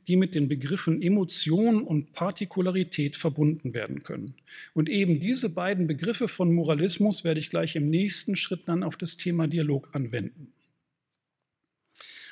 die 0.08 0.16
mit 0.16 0.34
den 0.34 0.48
Begriffen 0.48 1.02
Emotion 1.02 1.82
und 1.82 2.12
Partikularität 2.12 3.16
verbunden 3.16 3.74
werden 3.74 4.02
können. 4.02 4.34
Und 4.72 4.88
eben 4.88 5.20
diese 5.20 5.50
beiden 5.50 5.86
Begriffe 5.86 6.28
von 6.28 6.52
Moralismus 6.52 7.24
werde 7.24 7.40
ich 7.40 7.50
gleich 7.50 7.76
im 7.76 7.90
nächsten 7.90 8.36
Schritt 8.36 8.62
dann 8.66 8.82
auf 8.82 8.96
das 8.96 9.16
Thema 9.16 9.46
Dialog 9.46 9.88
anwenden. 9.92 10.52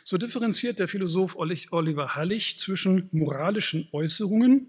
So 0.07 0.19
differenziert 0.19 0.79
der 0.79 0.87
Philosoph 0.87 1.35
Oliver 1.37 2.15
Hallig 2.15 2.59
zwischen 2.59 3.09
moralischen 3.11 3.89
Äußerungen 3.91 4.69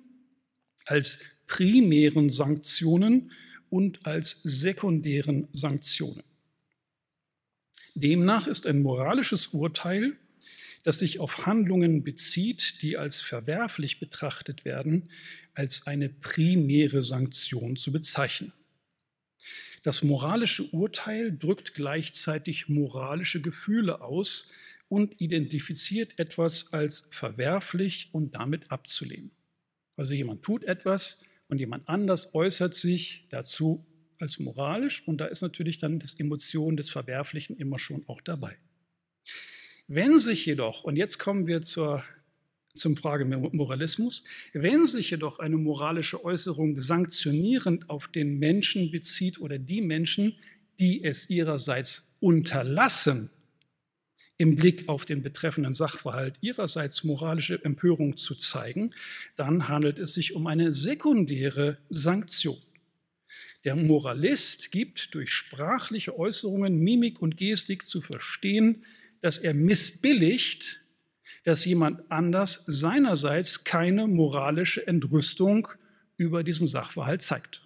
als 0.86 1.20
primären 1.46 2.30
Sanktionen 2.30 3.34
und 3.70 4.06
als 4.06 4.42
sekundären 4.44 5.50
Sanktionen. 5.52 6.24
Demnach 7.96 8.48
ist 8.48 8.66
ein 8.66 8.82
moralisches 8.82 9.48
Urteil, 9.48 10.16
das 10.84 11.00
sich 11.00 11.20
auf 11.20 11.46
Handlungen 11.46 12.06
bezieht, 12.06 12.82
die 12.82 12.96
als 12.96 13.20
verwerflich 13.20 14.00
betrachtet 14.00 14.64
werden, 14.64 15.10
als 15.54 15.86
eine 15.86 16.08
primäre 16.08 17.04
Sanktion 17.04 17.76
zu 17.76 17.92
bezeichnen. 17.92 18.54
Das 19.84 20.02
moralische 20.02 20.64
Urteil 20.72 21.38
drückt 21.38 21.74
gleichzeitig 21.74 22.70
moralische 22.70 23.42
Gefühle 23.42 24.00
aus 24.00 24.50
und 24.96 25.20
identifiziert 25.20 26.18
etwas 26.18 26.72
als 26.72 27.10
verwerflich 27.12 28.12
und 28.14 28.34
damit 28.34 28.72
abzulehnen. 28.72 29.32
Also 29.98 30.14
jemand 30.14 30.42
tut 30.42 30.64
etwas 30.64 31.26
und 31.50 31.60
jemand 31.60 31.90
anders 31.90 32.34
äußert 32.34 32.74
sich 32.74 33.28
dazu 33.30 33.86
als 34.20 34.40
moralisch 34.40 35.06
und 35.06 35.18
da 35.18 35.26
ist 35.26 35.42
natürlich 35.42 35.80
dann 35.80 36.00
das 36.00 36.14
Emotion 36.14 36.78
des 36.78 36.90
Verwerflichen 36.90 37.58
immer 37.58 37.78
schon 37.78 38.08
auch 38.08 38.22
dabei. 38.22 38.56
Wenn 39.88 40.18
sich 40.18 40.46
jedoch, 40.46 40.86
und 40.86 40.96
jetzt 40.96 41.20
kommen 41.20 41.46
wir 41.46 41.62
zur, 41.62 42.02
zum 42.74 42.96
Frage 42.96 43.26
Moralismus, 43.26 44.24
wenn 44.54 44.88
sich 44.88 45.12
jedoch 45.12 45.40
eine 45.40 45.58
moralische 45.58 46.24
Äußerung 46.24 46.80
sanktionierend 46.80 47.90
auf 47.90 48.08
den 48.08 48.40
Menschen 48.40 48.92
bezieht 48.92 49.42
oder 49.42 49.60
die 49.60 49.82
Menschen, 49.82 50.40
die 50.80 51.04
es 51.04 51.30
ihrerseits 51.30 52.16
unterlassen, 52.22 53.30
im 54.38 54.56
Blick 54.56 54.90
auf 54.90 55.06
den 55.06 55.22
betreffenden 55.22 55.74
Sachverhalt 55.74 56.36
ihrerseits 56.42 57.04
moralische 57.04 57.64
Empörung 57.64 58.18
zu 58.18 58.36
zeigen, 58.36 58.94
dann 59.36 59.70
handelt 59.70 59.98
es 59.98 60.14
sich 60.14 60.36
um 60.36 60.48
eine 60.48 60.72
sekundäre 60.72 61.78
Sanktion. 61.90 62.58
Der 63.64 63.76
Moralist 63.76 64.72
gibt 64.72 65.16
durch 65.16 65.32
sprachliche 65.32 66.18
Äußerungen, 66.20 66.78
Mimik 66.78 67.22
und 67.22 67.38
Gestik 67.38 67.88
zu 67.88 68.02
verstehen, 68.02 68.86
dass 69.22 69.38
er 69.38 69.54
missbilligt, 69.54 70.82
dass 71.46 71.66
jemand 71.66 72.12
anders 72.12 72.64
seinerseits 72.68 73.64
keine 73.64 74.08
moralische 74.08 74.86
Entrüstung 74.86 75.68
über 76.18 76.44
diesen 76.44 76.68
Sachverhalt 76.68 77.24
zeigt. 77.24 77.65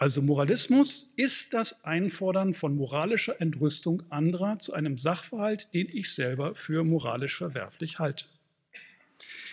Also 0.00 0.22
Moralismus 0.22 1.12
ist 1.16 1.52
das 1.52 1.84
Einfordern 1.84 2.54
von 2.54 2.74
moralischer 2.74 3.38
Entrüstung 3.38 4.02
anderer 4.08 4.58
zu 4.58 4.72
einem 4.72 4.96
Sachverhalt, 4.96 5.74
den 5.74 5.90
ich 5.90 6.14
selber 6.14 6.54
für 6.54 6.84
moralisch 6.84 7.36
verwerflich 7.36 7.98
halte. 7.98 8.24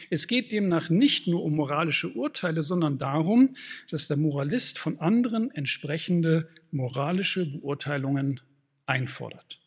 Es 0.10 0.26
geht 0.26 0.54
demnach 0.54 0.90
nicht 0.90 1.28
nur 1.28 1.44
um 1.44 1.54
moralische 1.54 2.14
Urteile, 2.14 2.64
sondern 2.64 2.98
darum, 2.98 3.58
dass 3.90 4.08
der 4.08 4.16
Moralist 4.16 4.80
von 4.80 5.02
anderen 5.02 5.52
entsprechende 5.52 6.48
moralische 6.72 7.46
Beurteilungen 7.46 8.40
einfordert. 8.86 9.60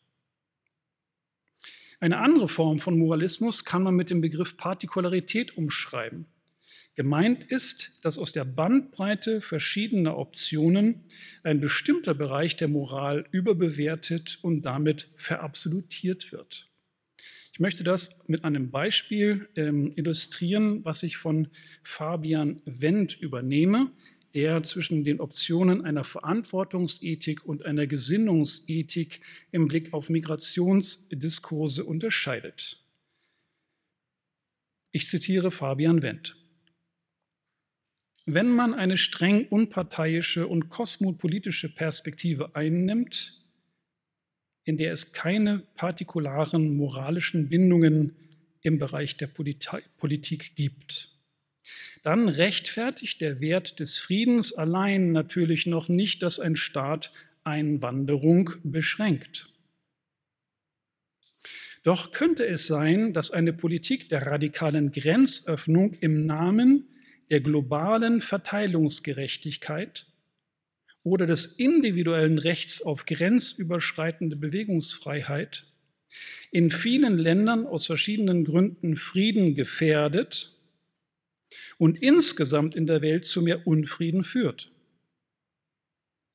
Eine 2.01 2.21
andere 2.21 2.49
Form 2.49 2.81
von 2.81 2.99
Moralismus 2.99 3.67
kann 3.67 3.83
man 3.83 3.97
mit 3.97 4.09
dem 4.09 4.23
Begriff 4.23 4.57
Partikularität 4.57 5.59
umschreiben. 5.59 6.25
Gemeint 7.01 7.45
ist, 7.45 7.99
dass 8.03 8.19
aus 8.19 8.33
der 8.33 8.45
Bandbreite 8.45 9.41
verschiedener 9.41 10.19
Optionen 10.19 11.01
ein 11.43 11.59
bestimmter 11.59 12.13
Bereich 12.13 12.57
der 12.57 12.69
Moral 12.69 13.25
überbewertet 13.31 14.39
und 14.43 14.67
damit 14.67 15.09
verabsolutiert 15.17 16.31
wird. 16.31 16.69
Ich 17.55 17.59
möchte 17.59 17.85
das 17.85 18.29
mit 18.29 18.45
einem 18.45 18.71
Beispiel 18.71 19.49
ähm, 19.57 19.95
illustrieren, 19.97 20.85
was 20.85 21.03
ich 21.03 21.17
von 21.17 21.49
Fabian 21.83 22.61
Wendt 22.67 23.19
übernehme, 23.19 23.91
der 24.35 24.63
zwischen 24.63 25.03
den 25.03 25.21
Optionen 25.21 25.83
einer 25.87 26.05
Verantwortungsethik 26.05 27.47
und 27.47 27.65
einer 27.65 27.87
Gesinnungsethik 27.87 29.23
im 29.53 29.69
Blick 29.69 29.95
auf 29.95 30.11
Migrationsdiskurse 30.11 31.83
unterscheidet. 31.83 32.85
Ich 34.93 35.07
zitiere 35.07 35.51
Fabian 35.51 36.03
Wendt. 36.03 36.37
Wenn 38.27 38.51
man 38.51 38.75
eine 38.75 38.97
streng 38.97 39.47
unparteiische 39.49 40.47
und 40.47 40.69
kosmopolitische 40.69 41.75
Perspektive 41.75 42.55
einnimmt, 42.55 43.45
in 44.65 44.77
der 44.77 44.93
es 44.93 45.13
keine 45.13 45.61
partikularen 45.77 46.77
moralischen 46.77 47.49
Bindungen 47.49 48.15
im 48.63 48.79
Bereich 48.79 49.17
der 49.17 49.27
Politik 49.27 50.55
gibt, 50.55 51.09
dann 52.03 52.29
rechtfertigt 52.29 53.21
der 53.21 53.41
Wert 53.41 53.81
des 53.81 53.99
Friedens 53.99 54.53
allein 54.53 55.13
natürlich 55.13 55.67
noch 55.67 55.89
nicht, 55.89 56.23
dass 56.23 56.39
ein 56.41 56.57
Staat 56.57 57.13
Einwanderung 57.45 58.51
beschränkt. 58.63 59.49
Doch 61.83 62.13
könnte 62.13 62.47
es 62.47 62.67
sein, 62.67 63.15
dass 63.15 63.31
eine 63.31 63.55
Politik 63.55 64.11
der 64.11 64.27
radikalen 64.27 64.93
Grenzöffnung 64.93 65.95
im 65.95 66.27
Namen 66.27 66.87
der 67.31 67.41
globalen 67.41 68.21
Verteilungsgerechtigkeit 68.21 70.07
oder 71.03 71.27
des 71.27 71.47
individuellen 71.47 72.39
Rechts 72.39 72.83
auf 72.83 73.07
grenzüberschreitende 73.07 74.37
Bewegungsfreiheit 74.37 75.65
in 76.51 76.71
vielen 76.71 77.19
Ländern 77.19 77.67
aus 77.67 77.87
verschiedenen 77.87 78.45
Gründen 78.45 78.97
Frieden 78.97 79.55
gefährdet 79.55 80.57
und 81.79 82.03
insgesamt 82.03 82.75
in 82.75 82.87
der 82.87 83.01
Welt 83.01 83.25
zu 83.25 83.43
mehr 83.43 83.67
Unfrieden 83.67 84.25
führt. 84.25 84.73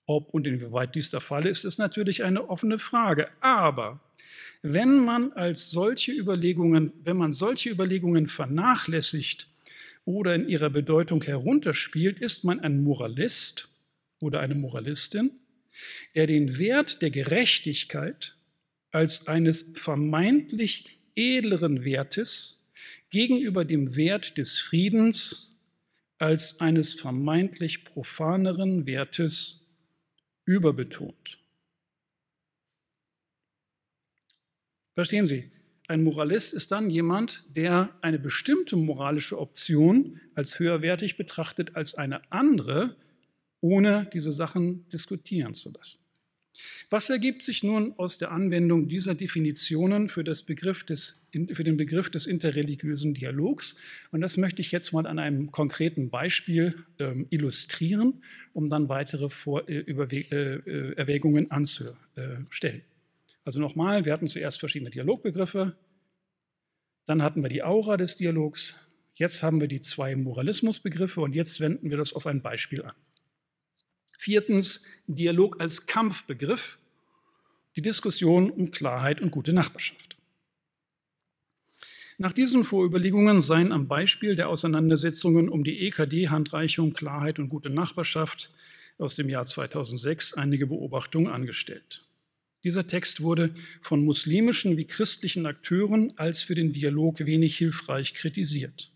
Ob 0.07 0.33
und 0.33 0.47
inwieweit 0.47 0.95
dies 0.95 1.09
der 1.09 1.19
Fall 1.19 1.45
ist, 1.45 1.65
ist 1.65 1.77
natürlich 1.77 2.23
eine 2.23 2.49
offene 2.49 2.79
Frage. 2.79 3.27
Aber 3.41 3.99
wenn 4.61 5.03
man 5.03 5.33
als 5.33 5.71
solche 5.71 6.11
Überlegungen, 6.11 6.93
wenn 7.03 7.17
man 7.17 7.31
solche 7.31 7.69
Überlegungen 7.69 8.27
vernachlässigt 8.27 9.49
oder 10.05 10.35
in 10.35 10.47
ihrer 10.47 10.69
Bedeutung 10.69 11.23
herunterspielt, 11.23 12.19
ist 12.19 12.43
man 12.43 12.59
ein 12.59 12.83
Moralist 12.83 13.69
oder 14.21 14.39
eine 14.39 14.55
Moralistin, 14.55 15.31
der 16.13 16.27
den 16.27 16.57
Wert 16.57 17.01
der 17.01 17.09
Gerechtigkeit 17.09 18.37
als 18.91 19.27
eines 19.27 19.73
vermeintlich 19.75 21.01
edleren 21.15 21.83
Wertes 21.83 22.71
gegenüber 23.09 23.65
dem 23.65 23.95
Wert 23.95 24.37
des 24.37 24.57
Friedens 24.57 25.59
als 26.17 26.61
eines 26.61 26.93
vermeintlich 26.93 27.83
profaneren 27.83 28.85
Wertes 28.85 29.67
überbetont. 30.45 31.39
Verstehen 34.93 35.25
Sie? 35.25 35.51
Ein 35.87 36.03
Moralist 36.03 36.53
ist 36.53 36.71
dann 36.71 36.89
jemand, 36.89 37.43
der 37.55 37.95
eine 38.01 38.17
bestimmte 38.17 38.75
moralische 38.75 39.39
Option 39.39 40.19
als 40.33 40.57
höherwertig 40.57 41.15
betrachtet 41.15 41.75
als 41.75 41.95
eine 41.95 42.21
andere, 42.31 42.95
ohne 43.61 44.09
diese 44.11 44.31
Sachen 44.31 44.89
diskutieren 44.89 45.53
zu 45.53 45.71
lassen. 45.71 45.99
Was 46.89 47.09
ergibt 47.09 47.43
sich 47.43 47.63
nun 47.63 47.93
aus 47.97 48.17
der 48.17 48.31
Anwendung 48.31 48.87
dieser 48.87 49.13
Definitionen 49.13 50.09
für, 50.09 50.23
des 50.23 50.45
des, 50.45 51.27
für, 51.53 51.63
den 51.63 51.77
Begriff 51.77 52.09
des 52.09 52.25
interreligiösen 52.25 53.13
Dialogs? 53.13 53.75
Und 54.11 54.21
das 54.21 54.37
möchte 54.37 54.61
ich 54.61 54.71
jetzt 54.71 54.93
mal 54.93 55.05
an 55.05 55.19
einem 55.19 55.51
konkreten 55.51 56.09
Beispiel 56.09 56.75
ähm, 56.99 57.27
illustrieren, 57.29 58.23
um 58.53 58.69
dann 58.69 58.87
weitere 58.89 59.29
Vor 59.29 59.67
äh, 59.67 59.79
Überwe 59.79 60.21
äh, 60.31 60.93
Erwägungen 60.95 61.51
anzustellen. 61.51 62.81
Also 63.45 63.59
nochmal, 63.59 64.05
wir 64.05 64.11
hatten 64.11 64.27
zuerst 64.27 64.59
verschiedene 64.59 64.89
Dialogbegriffe, 64.89 65.77
dann 67.05 67.21
hatten 67.21 67.43
wir 67.43 67.49
die 67.49 67.63
Aura 67.63 67.95
des 67.95 68.15
Dialogs, 68.15 68.75
jetzt 69.13 69.43
haben 69.43 69.61
wir 69.61 69.67
die 69.67 69.79
zwei 69.79 70.15
Moralismusbegriffe 70.15 71.21
und 71.21 71.35
jetzt 71.35 71.59
wenden 71.59 71.91
wir 71.91 71.97
das 71.97 72.13
auf 72.13 72.25
ein 72.25 72.41
Beispiel 72.41 72.81
an. 72.81 72.95
Viertens, 74.17 74.85
Dialog 75.05 75.61
als 75.61 75.85
Kampfbegriff, 75.85 76.79
die 77.75 77.83
Diskussion 77.83 78.49
um 78.49 78.71
Klarheit 78.71 79.21
und 79.21 79.29
gute 79.29 79.53
Nachbarschaft. 79.53 80.17
Nach 82.17 82.33
diesen 82.33 82.63
Vorüberlegungen 82.63 83.43
seien 83.43 83.71
am 83.71 83.87
Beispiel 83.87 84.35
der 84.35 84.49
Auseinandersetzungen 84.49 85.49
um 85.49 85.63
die 85.63 85.85
EKD-Handreichung 85.85 86.93
Klarheit 86.93 87.37
und 87.37 87.49
gute 87.49 87.69
Nachbarschaft 87.69 88.51
aus 88.97 89.17
dem 89.17 89.29
Jahr 89.29 89.45
2006 89.45 90.33
einige 90.33 90.65
Beobachtungen 90.65 91.27
angestellt. 91.27 92.04
Dieser 92.65 92.87
Text 92.87 93.21
wurde 93.21 93.53
von 93.79 94.03
muslimischen 94.03 94.75
wie 94.75 94.85
christlichen 94.85 95.45
Akteuren 95.45 96.17
als 96.17 96.41
für 96.41 96.55
den 96.55 96.73
Dialog 96.73 97.19
wenig 97.19 97.55
hilfreich 97.57 98.15
kritisiert. 98.15 98.91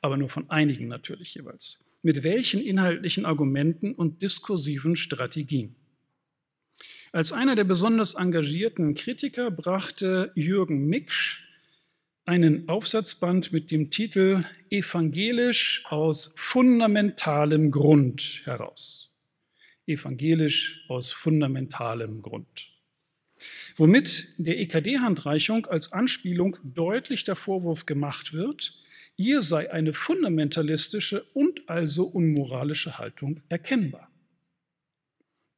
Aber 0.00 0.16
nur 0.16 0.30
von 0.30 0.48
einigen 0.48 0.88
natürlich 0.88 1.34
jeweils. 1.34 1.84
Mit 2.02 2.22
welchen 2.22 2.62
inhaltlichen 2.62 3.26
Argumenten 3.26 3.94
und 3.94 4.22
diskursiven 4.22 4.96
Strategien? 4.96 5.76
Als 7.12 7.32
einer 7.32 7.54
der 7.54 7.64
besonders 7.64 8.14
engagierten 8.14 8.94
Kritiker 8.94 9.50
brachte 9.50 10.32
Jürgen 10.34 10.86
Miksch 10.86 11.42
einen 12.24 12.66
Aufsatzband 12.66 13.52
mit 13.52 13.70
dem 13.70 13.90
Titel 13.90 14.42
Evangelisch 14.70 15.84
aus 15.90 16.32
fundamentalem 16.36 17.70
Grund 17.70 18.40
heraus 18.44 19.07
evangelisch 19.88 20.84
aus 20.88 21.10
fundamentalem 21.10 22.22
Grund. 22.22 22.70
Womit 23.76 24.34
der 24.38 24.58
EKD-Handreichung 24.58 25.66
als 25.66 25.92
Anspielung 25.92 26.56
deutlich 26.62 27.24
der 27.24 27.36
Vorwurf 27.36 27.86
gemacht 27.86 28.32
wird, 28.32 28.74
ihr 29.16 29.42
sei 29.42 29.72
eine 29.72 29.92
fundamentalistische 29.92 31.24
und 31.34 31.68
also 31.68 32.04
unmoralische 32.04 32.98
Haltung 32.98 33.40
erkennbar. 33.48 34.10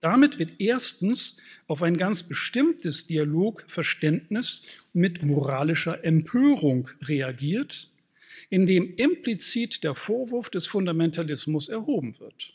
Damit 0.00 0.38
wird 0.38 0.60
erstens 0.60 1.38
auf 1.66 1.82
ein 1.82 1.96
ganz 1.96 2.22
bestimmtes 2.22 3.06
Dialogverständnis 3.06 4.62
mit 4.92 5.22
moralischer 5.22 6.04
Empörung 6.04 6.88
reagiert, 7.02 7.88
in 8.48 8.66
dem 8.66 8.94
implizit 8.96 9.84
der 9.84 9.94
Vorwurf 9.94 10.50
des 10.50 10.66
Fundamentalismus 10.66 11.68
erhoben 11.68 12.18
wird. 12.18 12.54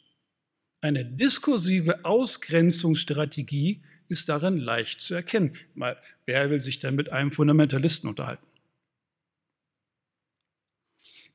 Eine 0.85 1.03
diskursive 1.03 2.05
Ausgrenzungsstrategie 2.05 3.81
ist 4.07 4.29
darin 4.29 4.59
leicht 4.59 5.01
zu 5.01 5.15
erkennen. 5.15 5.57
Mal, 5.73 5.99
wer 6.27 6.51
will 6.51 6.59
sich 6.59 6.77
denn 6.77 6.93
mit 6.93 7.11
einem 7.11 7.31
Fundamentalisten 7.31 8.07
unterhalten? 8.07 8.45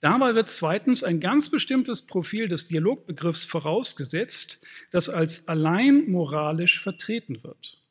Dabei 0.01 0.37
wird 0.37 0.51
zweitens 0.51 1.03
ein 1.03 1.19
ganz 1.19 1.49
bestimmtes 1.49 2.03
Profil 2.03 2.47
des 2.47 2.67
Dialogbegriffs 2.67 3.45
vorausgesetzt, 3.45 4.63
das 4.93 5.09
als 5.09 5.49
allein 5.49 6.09
moralisch 6.09 6.81
vertreten 6.81 7.43
wird. 7.43 7.83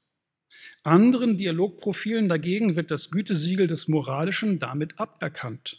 Anderen 0.84 1.38
Dialogprofilen 1.38 2.30
dagegen 2.30 2.78
wird 2.78 2.89
das 2.89 3.12
Gütesiegel 3.12 3.67
des 3.67 3.89
Moralischen 3.89 4.60
damit 4.60 4.98
aberkannt. 4.98 5.78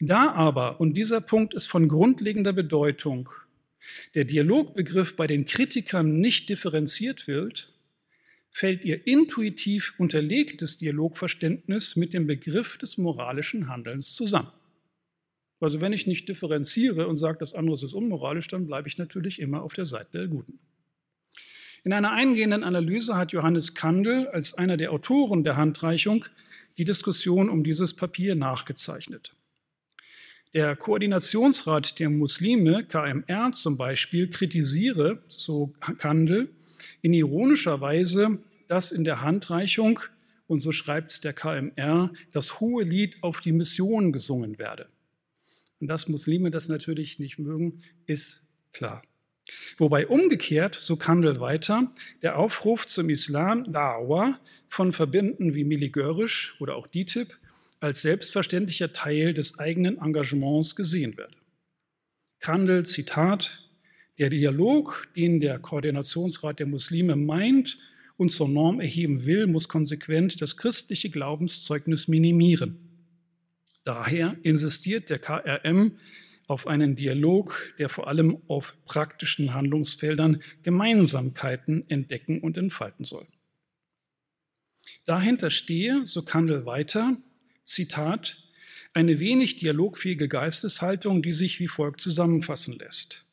Da 0.00 0.32
aber, 0.32 0.80
und 0.80 0.94
dieser 0.94 1.20
Punkt 1.20 1.52
ist 1.52 1.66
von 1.66 1.88
grundlegender 1.88 2.54
Bedeutung, 2.54 3.28
der 4.14 4.24
Dialogbegriff 4.24 5.16
bei 5.16 5.26
den 5.26 5.46
Kritikern 5.46 6.20
nicht 6.20 6.48
differenziert 6.48 7.26
wird, 7.26 7.72
fällt 8.50 8.84
ihr 8.84 9.06
intuitiv 9.06 9.94
unterlegtes 9.98 10.76
Dialogverständnis 10.76 11.96
mit 11.96 12.12
dem 12.12 12.26
Begriff 12.26 12.76
des 12.78 12.98
moralischen 12.98 13.68
Handelns 13.68 14.14
zusammen. 14.14 14.52
Also 15.58 15.80
wenn 15.80 15.92
ich 15.92 16.06
nicht 16.06 16.28
differenziere 16.28 17.06
und 17.06 17.16
sage, 17.16 17.38
das 17.38 17.54
andere 17.54 17.76
ist 17.76 17.94
unmoralisch, 17.94 18.48
dann 18.48 18.66
bleibe 18.66 18.88
ich 18.88 18.98
natürlich 18.98 19.40
immer 19.40 19.62
auf 19.62 19.74
der 19.74 19.86
Seite 19.86 20.18
der 20.18 20.28
Guten. 20.28 20.58
In 21.84 21.92
einer 21.92 22.12
eingehenden 22.12 22.62
Analyse 22.62 23.16
hat 23.16 23.32
Johannes 23.32 23.74
Kandel 23.74 24.28
als 24.28 24.54
einer 24.54 24.76
der 24.76 24.92
Autoren 24.92 25.44
der 25.44 25.56
Handreichung 25.56 26.26
die 26.78 26.84
Diskussion 26.84 27.48
um 27.48 27.64
dieses 27.64 27.94
Papier 27.94 28.34
nachgezeichnet. 28.34 29.34
Der 30.54 30.76
Koordinationsrat 30.76 31.98
der 31.98 32.10
Muslime, 32.10 32.84
KMR 32.84 33.52
zum 33.52 33.78
Beispiel, 33.78 34.28
kritisiere, 34.28 35.22
so 35.26 35.72
Kandel, 35.96 36.50
in 37.00 37.14
ironischer 37.14 37.80
Weise, 37.80 38.38
dass 38.68 38.92
in 38.92 39.04
der 39.04 39.22
Handreichung, 39.22 40.00
und 40.46 40.60
so 40.60 40.70
schreibt 40.70 41.24
der 41.24 41.32
KMR, 41.32 42.12
das 42.34 42.60
hohe 42.60 42.84
Lied 42.84 43.16
auf 43.22 43.40
die 43.40 43.52
Mission 43.52 44.12
gesungen 44.12 44.58
werde. 44.58 44.88
Und 45.80 45.88
dass 45.88 46.08
Muslime 46.08 46.50
das 46.50 46.68
natürlich 46.68 47.18
nicht 47.18 47.38
mögen, 47.38 47.80
ist 48.04 48.52
klar. 48.74 49.00
Wobei 49.78 50.06
umgekehrt, 50.06 50.74
so 50.74 50.96
Kandel 50.96 51.40
weiter, 51.40 51.90
der 52.20 52.38
Aufruf 52.38 52.86
zum 52.86 53.08
Islam, 53.08 53.64
Da'wah, 53.64 54.34
von 54.68 54.92
Verbänden 54.92 55.54
wie 55.54 55.64
Miligörisch 55.64 56.56
oder 56.60 56.76
auch 56.76 56.86
DITIB 56.86 57.38
als 57.82 58.02
selbstverständlicher 58.02 58.92
Teil 58.92 59.34
des 59.34 59.58
eigenen 59.58 59.98
Engagements 59.98 60.76
gesehen 60.76 61.16
werde. 61.16 61.36
Kandel, 62.38 62.86
Zitat, 62.86 63.68
der 64.18 64.30
Dialog, 64.30 65.08
den 65.16 65.40
der 65.40 65.58
Koordinationsrat 65.58 66.60
der 66.60 66.66
Muslime 66.66 67.16
meint 67.16 67.78
und 68.16 68.30
zur 68.30 68.48
Norm 68.48 68.80
erheben 68.80 69.26
will, 69.26 69.48
muss 69.48 69.68
konsequent 69.68 70.40
das 70.40 70.56
christliche 70.56 71.10
Glaubenszeugnis 71.10 72.06
minimieren. 72.06 72.78
Daher 73.84 74.36
insistiert 74.44 75.10
der 75.10 75.18
KRM 75.18 75.98
auf 76.46 76.68
einen 76.68 76.94
Dialog, 76.94 77.74
der 77.78 77.88
vor 77.88 78.06
allem 78.06 78.38
auf 78.46 78.76
praktischen 78.84 79.54
Handlungsfeldern 79.54 80.40
Gemeinsamkeiten 80.62 81.88
entdecken 81.88 82.40
und 82.40 82.56
entfalten 82.56 83.04
soll. 83.04 83.26
Dahinter 85.04 85.50
stehe, 85.50 86.06
so 86.06 86.22
Kandel 86.22 86.64
weiter, 86.64 87.16
Zitat, 87.64 88.38
eine 88.94 89.20
wenig 89.20 89.56
dialogfähige 89.56 90.28
Geisteshaltung, 90.28 91.22
die 91.22 91.32
sich 91.32 91.60
wie 91.60 91.68
folgt 91.68 92.00
zusammenfassen 92.00 92.78
lässt. 92.78 93.24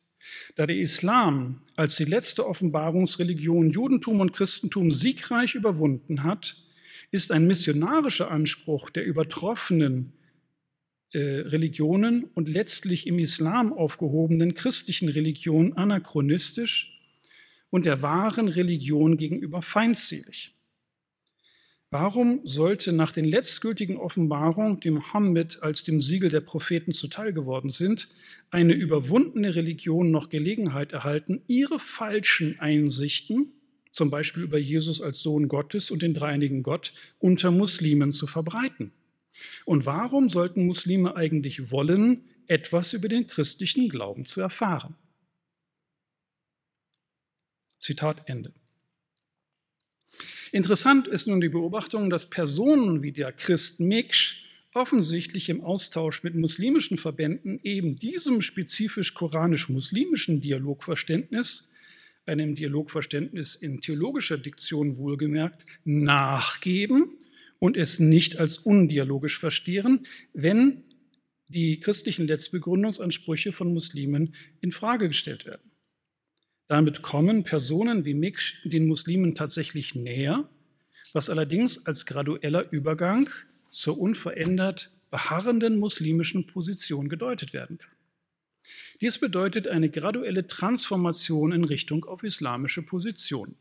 Da 0.56 0.68
der 0.68 0.78
Islam 0.78 1.62
als 1.76 1.96
die 1.96 2.06
letzte 2.06 2.46
Offenbarungsreligion 2.46 3.72
Judentum 3.72 4.20
und 4.20 4.34
Christentum 4.34 4.92
siegreich 4.92 5.56
überwunden 5.56 6.24
hat, 6.24 6.56
ist 7.12 7.32
ein 7.32 7.48
missionarischer 7.48 8.30
Anspruch 8.30 8.89
der 8.89 9.06
übertroffenen 9.06 10.13
äh, 11.12 11.20
Religionen 11.20 12.26
und 12.36 12.50
letztlich 12.50 13.08
im 13.08 13.18
Islam 13.18 13.74
aufgehobenen 13.74 14.54
christlichen 14.54 15.10
Religion 15.10 15.74
anachronistisch 15.74 17.02
und 17.72 17.86
der 17.86 18.02
wahren 18.02 18.48
Religion 18.48 19.18
gegenüber 19.18 19.62
feindselig. 19.62 20.54
Warum 21.91 22.41
sollte 22.43 22.91
nach 22.91 23.12
den 23.12 23.25
letztgültigen 23.25 23.97
Offenbarungen, 23.97 24.80
die 24.80 24.91
Mohammed 24.91 25.63
als 25.63 25.84
dem 25.84 26.04
Siegel 26.04 26.30
der 26.30 26.41
Propheten 26.41 26.93
zuteil 26.93 27.34
geworden 27.34 27.71
sind, 27.71 28.10
eine 28.52 28.73
überwundene 28.73 29.56
Religion 29.56 30.12
noch 30.12 30.30
Gelegenheit 30.30 30.93
erhalten, 30.93 31.41
ihre 31.47 31.80
falschen 31.80 32.60
Einsichten, 32.60 33.54
zum 33.91 34.12
Beispiel 34.12 34.43
über 34.43 34.60
Jesus 34.60 35.02
als 35.02 35.21
Sohn 35.21 35.47
Gottes 35.47 35.89
und 35.89 36.04
den 36.04 36.13
dreinigen 36.13 36.62
Gott, 36.62 36.93
unter 37.17 37.49
Muslimen 37.49 38.13
zu 38.13 38.28
verbreiten? 38.28 38.91
Und 39.65 39.88
warum 39.88 40.30
sollten 40.30 40.67
Muslime 40.67 41.15
eigentlich 41.15 41.71
wollen, 41.71 42.23
etwas 42.45 42.93
über 42.93 43.08
den 43.08 43.25
christlichen 43.25 43.89
Glauben 43.89 44.25
zu 44.25 44.41
erfahren? 44.41 44.95
Zitat 47.80 48.30
Ende. 48.30 48.54
Interessant 50.52 51.08
ist 51.08 51.28
nun 51.28 51.42
die 51.42 51.50
Beobachtung, 51.50 52.10
dass 52.10 52.30
Personen 52.30 53.04
wie 53.04 53.12
der 53.12 53.32
Christ 53.32 53.80
Miksch 53.80 54.46
offensichtlich 54.74 55.50
im 55.50 55.62
Austausch 55.62 56.24
mit 56.24 56.36
muslimischen 56.36 56.98
Verbänden 56.98 57.60
eben 57.64 58.00
diesem 58.00 58.42
spezifisch 58.42 59.14
koranisch-muslimischen 59.14 60.42
Dialogverständnis, 60.42 61.72
einem 62.26 62.56
Dialogverständnis 62.56 63.56
in 63.56 63.82
theologischer 63.82 64.38
Diktion 64.38 64.98
wohlgemerkt, 64.98 65.66
nachgeben 65.84 67.16
und 67.60 67.78
es 67.78 68.00
nicht 68.00 68.38
als 68.38 68.58
undialogisch 68.58 69.38
verstehen, 69.38 70.06
wenn 70.34 70.84
die 71.48 71.80
christlichen 71.80 72.28
Letztbegründungsansprüche 72.28 73.52
von 73.52 73.74
Muslimen 73.74 74.36
in 74.62 74.72
Frage 74.72 75.08
gestellt 75.08 75.46
werden. 75.46 75.68
Damit 76.69 77.01
kommen 77.01 77.43
Personen 77.43 78.05
wie 78.05 78.13
Miksch 78.13 78.63
den 78.63 78.86
Muslimen 78.86 79.34
tatsächlich 79.34 79.95
näher, 79.95 80.47
was 81.13 81.32
allerdings 81.32 81.88
als 81.88 82.05
gradueller 82.05 82.71
Übergang 82.71 83.27
zur 83.71 83.99
unverändert 83.99 84.91
beharrenden 85.10 85.79
muslimischen 85.79 86.45
Position 86.45 87.10
gedeutet 87.10 87.53
werden 87.53 87.79
kann. 87.79 87.95
Dies 89.01 89.17
bedeutet 89.17 89.67
eine 89.67 89.89
graduelle 89.89 90.45
Transformation 90.45 91.53
in 91.53 91.63
Richtung 91.63 92.05
auf 92.05 92.21
islamische 92.21 92.84
Position. 92.84 93.55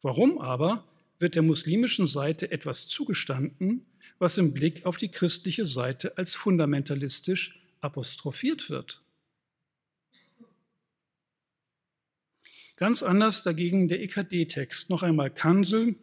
Warum 0.00 0.38
aber 0.38 0.88
wird 1.18 1.34
der 1.34 1.42
muslimischen 1.42 2.06
Seite 2.06 2.50
etwas 2.50 2.88
zugestanden, 2.88 3.84
was 4.18 4.38
im 4.38 4.54
Blick 4.54 4.86
auf 4.86 4.96
die 4.96 5.10
christliche 5.10 5.66
Seite 5.66 6.16
als 6.16 6.34
fundamentalistisch 6.34 7.60
apostrophiert 7.82 8.70
wird? 8.70 9.02
Ganz 12.78 13.02
anders 13.02 13.42
dagegen 13.42 13.88
der 13.88 14.00
EKD-Text. 14.02 14.88
Noch 14.88 15.02
einmal 15.02 15.30
Kansel. 15.30 15.96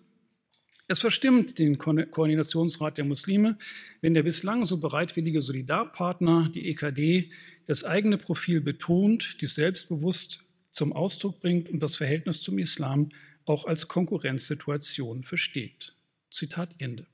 Es 0.90 1.00
verstimmt 1.00 1.58
den 1.58 1.78
Ko 1.78 1.96
Koordinationsrat 2.12 2.98
der 2.98 3.06
Muslime, 3.06 3.58
wenn 4.02 4.14
der 4.14 4.24
bislang 4.24 4.66
so 4.66 4.78
bereitwillige 4.78 5.42
Solidarpartner, 5.42 6.52
die 6.54 6.68
EKD, 6.68 7.32
das 7.66 7.86
eigene 7.86 8.18
Profil 8.18 8.60
betont, 8.60 9.38
dies 9.40 9.56
selbstbewusst 9.56 10.44
zum 10.74 10.92
Ausdruck 10.92 11.40
bringt 11.40 11.70
und 11.70 11.82
das 11.82 11.96
Verhältnis 11.96 12.42
zum 12.42 12.60
Islam 12.60 13.10
auch 13.46 13.64
als 13.64 13.88
Konkurrenzsituation 13.88 15.24
versteht. 15.24 15.96
Zitat 16.30 16.76
Ende. 16.78 17.08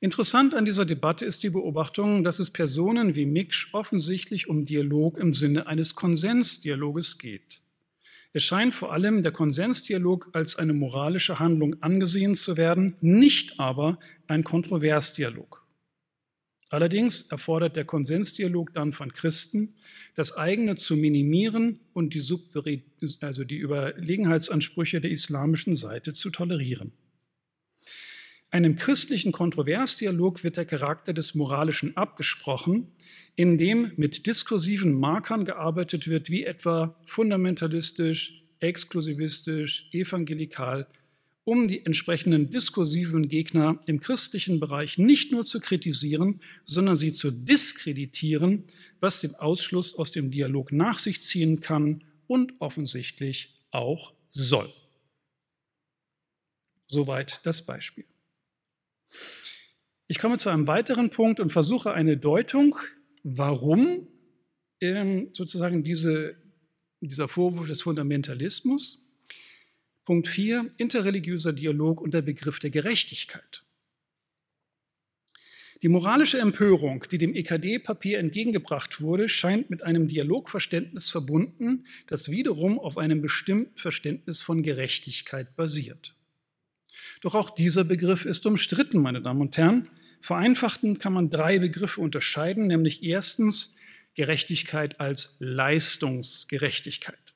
Interessant 0.00 0.54
an 0.54 0.64
dieser 0.64 0.84
Debatte 0.84 1.24
ist 1.24 1.42
die 1.42 1.50
Beobachtung, 1.50 2.22
dass 2.22 2.38
es 2.38 2.50
Personen 2.50 3.16
wie 3.16 3.26
Miksch 3.26 3.74
offensichtlich 3.74 4.48
um 4.48 4.64
Dialog 4.64 5.18
im 5.18 5.34
Sinne 5.34 5.66
eines 5.66 5.96
Konsensdialoges 5.96 7.18
geht. 7.18 7.62
Es 8.32 8.44
scheint 8.44 8.76
vor 8.76 8.92
allem 8.92 9.24
der 9.24 9.32
Konsensdialog 9.32 10.28
als 10.34 10.54
eine 10.54 10.72
moralische 10.72 11.40
Handlung 11.40 11.82
angesehen 11.82 12.36
zu 12.36 12.56
werden, 12.56 12.96
nicht 13.00 13.58
aber 13.58 13.98
ein 14.28 14.44
Kontroversdialog. 14.44 15.66
Allerdings 16.68 17.22
erfordert 17.22 17.74
der 17.74 17.84
Konsensdialog 17.84 18.72
dann 18.74 18.92
von 18.92 19.12
Christen, 19.12 19.74
das 20.14 20.36
eigene 20.36 20.76
zu 20.76 20.94
minimieren 20.94 21.80
und 21.92 22.14
die, 22.14 22.84
also 23.20 23.42
die 23.42 23.56
Überlegenheitsansprüche 23.56 25.00
der 25.00 25.10
islamischen 25.10 25.74
Seite 25.74 26.12
zu 26.12 26.30
tolerieren. 26.30 26.92
Einem 28.50 28.76
christlichen 28.76 29.30
Kontroversdialog 29.30 30.42
wird 30.42 30.56
der 30.56 30.64
Charakter 30.64 31.12
des 31.12 31.34
Moralischen 31.34 31.96
abgesprochen, 31.98 32.88
in 33.36 33.58
dem 33.58 33.92
mit 33.96 34.26
diskursiven 34.26 34.94
Markern 34.94 35.44
gearbeitet 35.44 36.08
wird, 36.08 36.30
wie 36.30 36.44
etwa 36.44 36.98
fundamentalistisch, 37.04 38.42
exklusivistisch, 38.60 39.90
evangelikal, 39.92 40.86
um 41.44 41.68
die 41.68 41.84
entsprechenden 41.84 42.50
diskursiven 42.50 43.28
Gegner 43.28 43.80
im 43.86 44.00
christlichen 44.00 44.60
Bereich 44.60 44.96
nicht 44.96 45.30
nur 45.30 45.44
zu 45.44 45.60
kritisieren, 45.60 46.40
sondern 46.64 46.96
sie 46.96 47.12
zu 47.12 47.30
diskreditieren, 47.30 48.64
was 49.00 49.20
den 49.20 49.34
Ausschluss 49.34 49.94
aus 49.94 50.10
dem 50.10 50.30
Dialog 50.30 50.72
nach 50.72 50.98
sich 50.98 51.20
ziehen 51.20 51.60
kann 51.60 52.02
und 52.26 52.60
offensichtlich 52.60 53.60
auch 53.70 54.14
soll. 54.30 54.72
Soweit 56.86 57.40
das 57.44 57.60
Beispiel. 57.62 58.06
Ich 60.06 60.18
komme 60.18 60.38
zu 60.38 60.48
einem 60.48 60.66
weiteren 60.66 61.10
Punkt 61.10 61.40
und 61.40 61.52
versuche 61.52 61.92
eine 61.92 62.16
Deutung, 62.16 62.76
warum 63.22 64.08
ähm, 64.80 65.30
sozusagen 65.32 65.82
diese, 65.84 66.36
dieser 67.00 67.28
Vorwurf 67.28 67.68
des 67.68 67.82
Fundamentalismus. 67.82 69.02
Punkt 70.04 70.28
4, 70.28 70.70
interreligiöser 70.78 71.52
Dialog 71.52 72.00
und 72.00 72.14
der 72.14 72.22
Begriff 72.22 72.58
der 72.58 72.70
Gerechtigkeit. 72.70 73.64
Die 75.82 75.88
moralische 75.88 76.38
Empörung, 76.38 77.04
die 77.12 77.18
dem 77.18 77.34
EKD-Papier 77.34 78.18
entgegengebracht 78.18 79.00
wurde, 79.00 79.28
scheint 79.28 79.70
mit 79.70 79.84
einem 79.84 80.08
Dialogverständnis 80.08 81.08
verbunden, 81.08 81.86
das 82.08 82.30
wiederum 82.30 82.80
auf 82.80 82.98
einem 82.98 83.20
bestimmten 83.20 83.78
Verständnis 83.78 84.42
von 84.42 84.64
Gerechtigkeit 84.64 85.54
basiert. 85.54 86.17
Doch 87.20 87.34
auch 87.34 87.50
dieser 87.50 87.84
Begriff 87.84 88.24
ist 88.24 88.46
umstritten, 88.46 88.98
meine 89.00 89.22
Damen 89.22 89.40
und 89.40 89.56
Herren. 89.56 89.90
Vereinfachten 90.20 90.98
kann 90.98 91.12
man 91.12 91.30
drei 91.30 91.58
Begriffe 91.58 92.00
unterscheiden, 92.00 92.66
nämlich 92.66 93.02
erstens 93.02 93.74
Gerechtigkeit 94.14 95.00
als 95.00 95.36
Leistungsgerechtigkeit. 95.38 97.34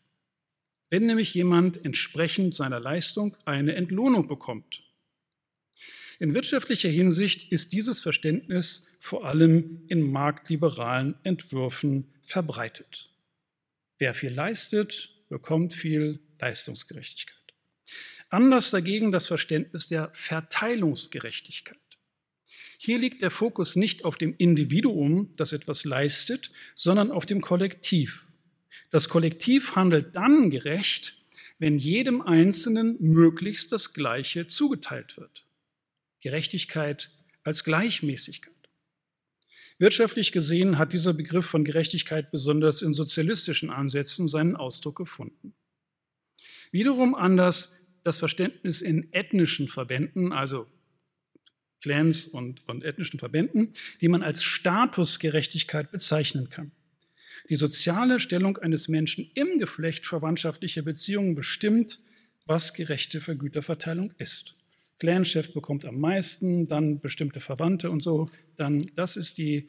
Wenn 0.90 1.06
nämlich 1.06 1.32
jemand 1.32 1.84
entsprechend 1.84 2.54
seiner 2.54 2.80
Leistung 2.80 3.36
eine 3.44 3.74
Entlohnung 3.76 4.28
bekommt. 4.28 4.82
In 6.18 6.34
wirtschaftlicher 6.34 6.88
Hinsicht 6.88 7.50
ist 7.50 7.72
dieses 7.72 8.00
Verständnis 8.00 8.86
vor 9.00 9.26
allem 9.26 9.82
in 9.88 10.02
marktliberalen 10.02 11.14
Entwürfen 11.24 12.12
verbreitet. 12.22 13.10
Wer 13.98 14.14
viel 14.14 14.32
leistet, 14.32 15.14
bekommt 15.28 15.74
viel 15.74 16.20
Leistungsgerechtigkeit. 16.38 17.36
Anders 18.32 18.70
dagegen 18.70 19.12
das 19.12 19.26
Verständnis 19.26 19.88
der 19.88 20.10
Verteilungsgerechtigkeit. 20.14 21.76
Hier 22.78 22.98
liegt 22.98 23.20
der 23.20 23.30
Fokus 23.30 23.76
nicht 23.76 24.06
auf 24.06 24.16
dem 24.16 24.34
Individuum, 24.38 25.34
das 25.36 25.52
etwas 25.52 25.84
leistet, 25.84 26.50
sondern 26.74 27.10
auf 27.10 27.26
dem 27.26 27.42
Kollektiv. 27.42 28.26
Das 28.90 29.10
Kollektiv 29.10 29.76
handelt 29.76 30.16
dann 30.16 30.48
gerecht, 30.48 31.14
wenn 31.58 31.78
jedem 31.78 32.22
Einzelnen 32.22 32.96
möglichst 33.00 33.70
das 33.70 33.92
Gleiche 33.92 34.48
zugeteilt 34.48 35.18
wird. 35.18 35.44
Gerechtigkeit 36.22 37.10
als 37.42 37.64
Gleichmäßigkeit. 37.64 38.54
Wirtschaftlich 39.76 40.32
gesehen 40.32 40.78
hat 40.78 40.94
dieser 40.94 41.12
Begriff 41.12 41.44
von 41.44 41.64
Gerechtigkeit 41.64 42.30
besonders 42.30 42.80
in 42.80 42.94
sozialistischen 42.94 43.68
Ansätzen 43.68 44.26
seinen 44.26 44.56
Ausdruck 44.56 44.96
gefunden. 44.96 45.52
Wiederum 46.70 47.14
anders 47.14 47.81
das 48.04 48.18
Verständnis 48.18 48.82
in 48.82 49.12
ethnischen 49.12 49.68
Verbänden, 49.68 50.32
also 50.32 50.66
Clans 51.82 52.26
und, 52.26 52.66
und 52.68 52.84
ethnischen 52.84 53.18
Verbänden, 53.18 53.72
die 54.00 54.08
man 54.08 54.22
als 54.22 54.42
Statusgerechtigkeit 54.42 55.90
bezeichnen 55.90 56.48
kann. 56.48 56.72
Die 57.48 57.56
soziale 57.56 58.20
Stellung 58.20 58.56
eines 58.58 58.88
Menschen 58.88 59.30
im 59.34 59.58
Geflecht 59.58 60.06
verwandtschaftlicher 60.06 60.82
Beziehungen 60.82 61.34
bestimmt, 61.34 61.98
was 62.46 62.72
gerechte 62.72 63.20
Vergüterverteilung 63.20 64.12
ist. 64.18 64.56
Clanchef 64.98 65.52
bekommt 65.52 65.84
am 65.84 65.98
meisten, 65.98 66.68
dann 66.68 67.00
bestimmte 67.00 67.40
Verwandte 67.40 67.90
und 67.90 68.02
so. 68.02 68.30
Dann, 68.56 68.86
das 68.94 69.16
ist 69.16 69.38
die, 69.38 69.68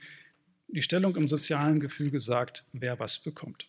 die 0.68 0.84
Stellung 0.84 1.16
im 1.16 1.28
sozialen 1.28 1.80
Gefüge 1.80 2.20
sagt, 2.20 2.66
wer 2.72 3.00
was 3.00 3.20
bekommt. 3.20 3.68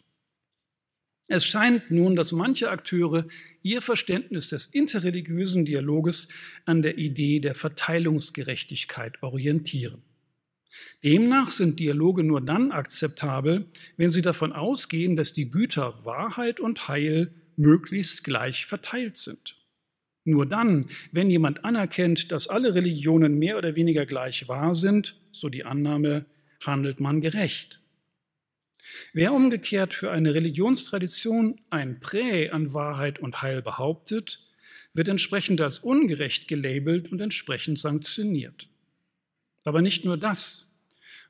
Es 1.26 1.44
scheint 1.46 1.90
nun, 1.90 2.16
dass 2.16 2.32
manche 2.32 2.70
Akteure 2.70 3.24
ihr 3.62 3.80
Verständnis 3.80 4.50
des 4.50 4.66
interreligiösen 4.66 5.64
Dialoges 5.64 6.28
an 6.66 6.82
der 6.82 6.98
Idee 6.98 7.40
der 7.40 7.54
Verteilungsgerechtigkeit 7.54 9.22
orientieren. 9.22 10.02
Demnach 11.02 11.50
sind 11.50 11.80
Dialoge 11.80 12.24
nur 12.24 12.40
dann 12.40 12.72
akzeptabel, 12.72 13.66
wenn 13.96 14.10
sie 14.10 14.22
davon 14.22 14.52
ausgehen, 14.52 15.16
dass 15.16 15.32
die 15.32 15.50
Güter 15.50 16.04
Wahrheit 16.04 16.60
und 16.60 16.88
Heil 16.88 17.32
möglichst 17.56 18.24
gleich 18.24 18.66
verteilt 18.66 19.16
sind. 19.16 19.56
Nur 20.24 20.46
dann, 20.46 20.86
wenn 21.12 21.30
jemand 21.30 21.64
anerkennt, 21.64 22.32
dass 22.32 22.48
alle 22.48 22.74
Religionen 22.74 23.38
mehr 23.38 23.58
oder 23.58 23.76
weniger 23.76 24.06
gleich 24.06 24.48
wahr 24.48 24.74
sind, 24.74 25.16
so 25.32 25.48
die 25.48 25.64
Annahme, 25.64 26.26
handelt 26.60 26.98
man 26.98 27.20
gerecht. 27.20 27.80
Wer 29.12 29.32
umgekehrt 29.32 29.94
für 29.94 30.10
eine 30.10 30.34
Religionstradition 30.34 31.60
ein 31.70 32.00
Prä 32.00 32.50
an 32.50 32.74
Wahrheit 32.74 33.18
und 33.18 33.42
Heil 33.42 33.62
behauptet, 33.62 34.40
wird 34.92 35.08
entsprechend 35.08 35.60
als 35.60 35.80
ungerecht 35.80 36.48
gelabelt 36.48 37.10
und 37.10 37.20
entsprechend 37.20 37.78
sanktioniert. 37.78 38.68
Aber 39.64 39.82
nicht 39.82 40.04
nur 40.04 40.16
das. 40.16 40.72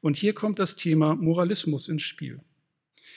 Und 0.00 0.16
hier 0.16 0.34
kommt 0.34 0.58
das 0.58 0.76
Thema 0.76 1.14
Moralismus 1.14 1.88
ins 1.88 2.02
Spiel. 2.02 2.40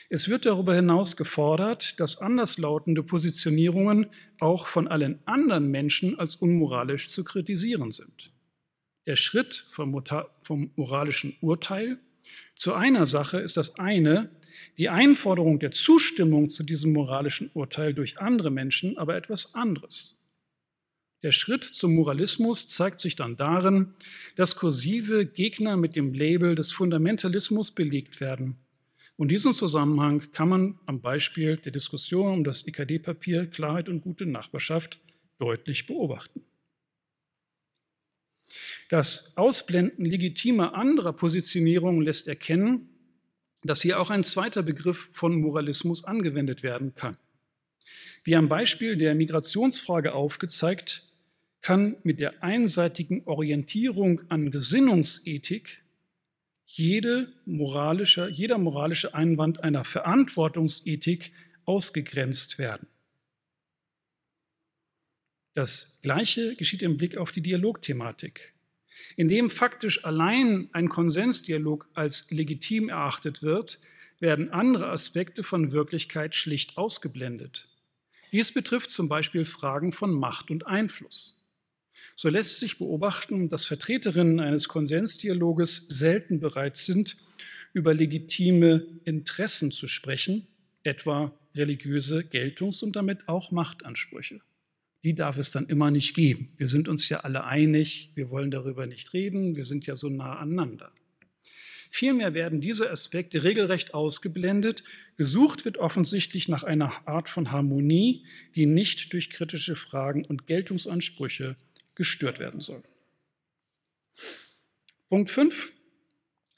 Es 0.10 0.30
wird 0.30 0.45
darüber 0.45 0.73
hinaus 0.73 1.17
gefordert, 1.17 2.00
dass 2.00 2.17
anderslautende 2.17 3.04
Positionierungen 3.04 4.08
auch 4.39 4.67
von 4.67 4.88
allen 4.88 5.19
anderen 5.26 5.69
Menschen 5.69 6.17
als 6.17 6.38
unmoralisch 6.38 7.10
zu 7.10 7.26
kritisieren 7.26 7.91
sind. 7.91 8.32
Der 9.06 9.17
Schritt 9.17 9.65
vom, 9.69 10.02
vom 10.39 10.71
moralischen 10.76 11.36
Urteil 11.41 12.00
zu 12.55 12.73
einer 12.73 13.05
Sache 13.05 13.39
ist 13.39 13.57
das 13.57 13.77
eine, 13.79 14.29
die 14.77 14.89
Einforderung 14.89 15.59
der 15.59 15.71
Zustimmung 15.71 16.49
zu 16.49 16.63
diesem 16.63 16.93
moralischen 16.93 17.49
Urteil 17.53 17.93
durch 17.93 18.19
andere 18.19 18.51
Menschen 18.51 18.97
aber 18.97 19.15
etwas 19.15 19.55
anderes. 19.55 20.15
Der 21.23 21.31
Schritt 21.31 21.65
zum 21.65 21.95
Moralismus 21.95 22.67
zeigt 22.67 22.99
sich 22.99 23.15
dann 23.15 23.37
darin, 23.37 23.93
dass 24.35 24.55
kursive 24.55 25.25
Gegner 25.25 25.75
mit 25.75 25.95
dem 25.95 26.13
Label 26.13 26.53
des 26.53 26.71
Fundamentalismus 26.71 27.71
belegt 27.71 28.21
werden. 28.21 28.57
Und 29.15 29.29
diesen 29.29 29.55
Zusammenhang 29.55 30.31
kann 30.31 30.49
man 30.49 30.79
am 30.85 31.01
Beispiel 31.01 31.57
der 31.57 31.71
Diskussion 31.71 32.33
um 32.33 32.43
das 32.43 32.67
IKD-Papier 32.67 33.47
Klarheit 33.47 33.89
und 33.89 34.01
gute 34.01 34.27
Nachbarschaft 34.27 34.99
deutlich 35.39 35.87
beobachten. 35.87 36.46
Das 38.89 39.36
Ausblenden 39.36 40.05
legitimer 40.05 40.75
anderer 40.75 41.13
Positionierungen 41.13 42.01
lässt 42.01 42.27
erkennen, 42.27 42.89
dass 43.63 43.81
hier 43.81 43.99
auch 43.99 44.10
ein 44.10 44.23
zweiter 44.23 44.63
Begriff 44.63 45.10
von 45.13 45.39
Moralismus 45.39 46.03
angewendet 46.03 46.63
werden 46.63 46.95
kann. 46.95 47.17
Wie 48.23 48.36
am 48.36 48.49
Beispiel 48.49 48.97
der 48.97 49.15
Migrationsfrage 49.15 50.13
aufgezeigt, 50.13 51.03
kann 51.62 51.97
mit 52.03 52.19
der 52.19 52.43
einseitigen 52.43 53.23
Orientierung 53.25 54.21
an 54.29 54.51
Gesinnungsethik 54.51 55.83
jede 56.65 57.33
moralische, 57.45 58.29
jeder 58.29 58.57
moralische 58.57 59.13
Einwand 59.15 59.63
einer 59.63 59.83
Verantwortungsethik 59.83 61.31
ausgegrenzt 61.65 62.60
werden. 62.60 62.88
Das 65.57 65.97
Gleiche 66.03 66.55
geschieht 66.55 66.83
im 66.83 66.97
Blick 66.97 67.17
auf 67.17 67.31
die 67.31 67.41
Dialogthematik. 67.41 68.53
Indem 69.15 69.49
faktisch 69.49 70.05
allein 70.05 70.69
ein 70.71 70.87
Konsensdialog 70.87 71.89
als 71.95 72.29
legitim 72.29 72.89
erachtet 72.89 73.41
wird, 73.41 73.79
werden 74.19 74.51
andere 74.51 74.91
Aspekte 74.91 75.41
von 75.41 75.71
Wirklichkeit 75.71 76.35
schlicht 76.35 76.77
ausgeblendet. 76.77 77.67
Dies 78.31 78.51
betrifft 78.51 78.91
zum 78.91 79.09
Beispiel 79.09 79.45
Fragen 79.45 79.93
von 79.93 80.11
Macht 80.13 80.51
und 80.51 80.67
Einfluss. 80.67 81.43
So 82.15 82.29
lässt 82.29 82.59
sich 82.59 82.77
beobachten, 82.77 83.49
dass 83.49 83.65
Vertreterinnen 83.65 84.39
eines 84.39 84.67
Konsensdialoges 84.67 85.87
selten 85.87 86.39
bereit 86.39 86.77
sind, 86.77 87.17
über 87.73 87.95
legitime 87.95 88.85
Interessen 89.05 89.71
zu 89.71 89.87
sprechen, 89.87 90.45
etwa 90.83 91.33
religiöse 91.55 92.19
Geltungs- 92.19 92.83
und 92.83 92.95
damit 92.95 93.27
auch 93.27 93.49
Machtansprüche 93.49 94.39
die 95.07 95.15
darf 95.15 95.37
es 95.37 95.51
dann 95.51 95.67
immer 95.67 95.89
nicht 95.89 96.17
geben. 96.17 96.51
Wir 96.57 96.67
sind 96.67 96.89
uns 96.89 97.07
ja 97.07 97.21
alle 97.21 97.45
einig, 97.45 98.11
wir 98.15 98.29
wollen 98.29 98.51
darüber 98.51 98.87
nicht 98.87 99.13
reden, 99.13 99.55
wir 99.55 99.63
sind 99.63 99.85
ja 99.85 99.95
so 99.95 100.09
nah 100.09 100.37
aneinander. 100.37 100.91
Vielmehr 101.89 102.33
werden 102.33 102.59
diese 102.59 102.91
Aspekte 102.91 103.45
regelrecht 103.45 103.93
ausgeblendet. 103.93 104.83
Gesucht 105.15 105.63
wird 105.63 105.77
offensichtlich 105.77 106.49
nach 106.49 106.63
einer 106.63 106.91
Art 107.07 107.29
von 107.29 107.53
Harmonie, 107.53 108.25
die 108.55 108.65
nicht 108.65 109.13
durch 109.13 109.29
kritische 109.29 109.77
Fragen 109.77 110.25
und 110.25 110.45
Geltungsansprüche 110.45 111.55
gestört 111.95 112.39
werden 112.39 112.59
soll. 112.59 112.83
Punkt 115.07 115.31
5. 115.31 115.71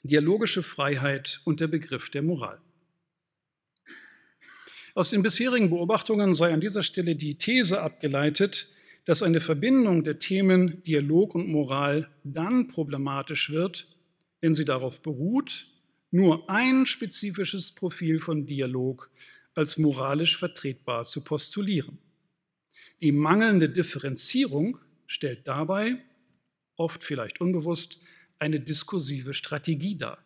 Dialogische 0.02 0.64
Freiheit 0.64 1.40
und 1.44 1.60
der 1.60 1.68
Begriff 1.68 2.10
der 2.10 2.22
Moral. 2.22 2.60
Aus 4.94 5.10
den 5.10 5.22
bisherigen 5.22 5.70
Beobachtungen 5.70 6.34
sei 6.34 6.52
an 6.52 6.60
dieser 6.60 6.82
Stelle 6.82 7.16
die 7.16 7.36
These 7.36 7.80
abgeleitet, 7.80 8.68
dass 9.04 9.22
eine 9.22 9.40
Verbindung 9.40 10.04
der 10.04 10.18
Themen 10.18 10.82
Dialog 10.82 11.34
und 11.34 11.48
Moral 11.48 12.10
dann 12.24 12.68
problematisch 12.68 13.50
wird, 13.50 13.86
wenn 14.40 14.54
sie 14.54 14.64
darauf 14.64 15.02
beruht, 15.02 15.66
nur 16.10 16.50
ein 16.50 16.86
spezifisches 16.86 17.72
Profil 17.72 18.18
von 18.18 18.46
Dialog 18.46 19.10
als 19.54 19.78
moralisch 19.78 20.36
vertretbar 20.36 21.04
zu 21.04 21.22
postulieren. 21.22 21.98
Die 23.00 23.12
mangelnde 23.12 23.68
Differenzierung 23.68 24.78
stellt 25.06 25.46
dabei, 25.46 25.96
oft 26.76 27.04
vielleicht 27.04 27.40
unbewusst, 27.40 28.00
eine 28.38 28.60
diskursive 28.60 29.34
Strategie 29.34 29.96
dar. 29.96 30.18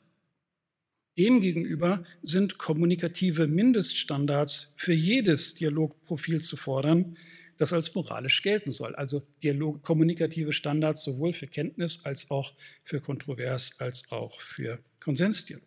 Demgegenüber 1.17 2.05
sind 2.23 2.59
kommunikative 2.59 3.47
Mindeststandards 3.47 4.75
für 4.77 4.93
jedes 4.93 5.55
Dialogprofil 5.55 6.41
zu 6.41 6.57
fordern, 6.57 7.17
das 7.57 7.73
als 7.73 7.95
moralisch 7.95 8.43
gelten 8.43 8.73
soll. 8.73 8.97
Also 8.97 9.23
Dialog, 9.43 9.83
kommunikative 9.83 10.53
Standards 10.53 11.05
sowohl 11.05 11.33
für 11.33 11.47
Kenntnis 11.47 12.01
als 12.05 12.31
auch 12.31 12.53
für 12.83 13.01
Kontrovers 13.01 13.81
als 13.81 14.11
auch 14.11 14.41
für 14.41 14.81
Konsensdialog. 14.99 15.65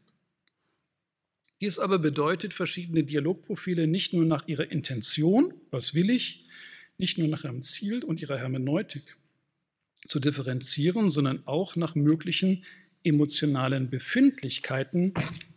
Dies 1.62 1.80
aber 1.80 1.98
bedeutet, 1.98 2.54
verschiedene 2.54 3.04
Dialogprofile 3.04 3.88
nicht 3.88 4.14
nur 4.14 4.26
nach 4.26 4.48
ihrer 4.48 4.70
Intention, 4.70 5.54
was 5.72 5.94
will 5.94 6.10
ich, 6.10 6.46
nicht 6.98 7.18
nur 7.18 7.28
nach 7.28 7.46
ihrem 7.46 7.64
Ziel 7.64 8.04
und 8.04 8.22
ihrer 8.22 8.38
Hermeneutik 8.38 9.18
zu 10.08 10.20
differenzieren, 10.20 11.10
sondern 11.10 11.46
auch 11.48 11.76
nach 11.76 11.96
möglichen 11.96 12.64
emotionalen 13.04 13.90
Befindlichkeiten, 13.90 15.14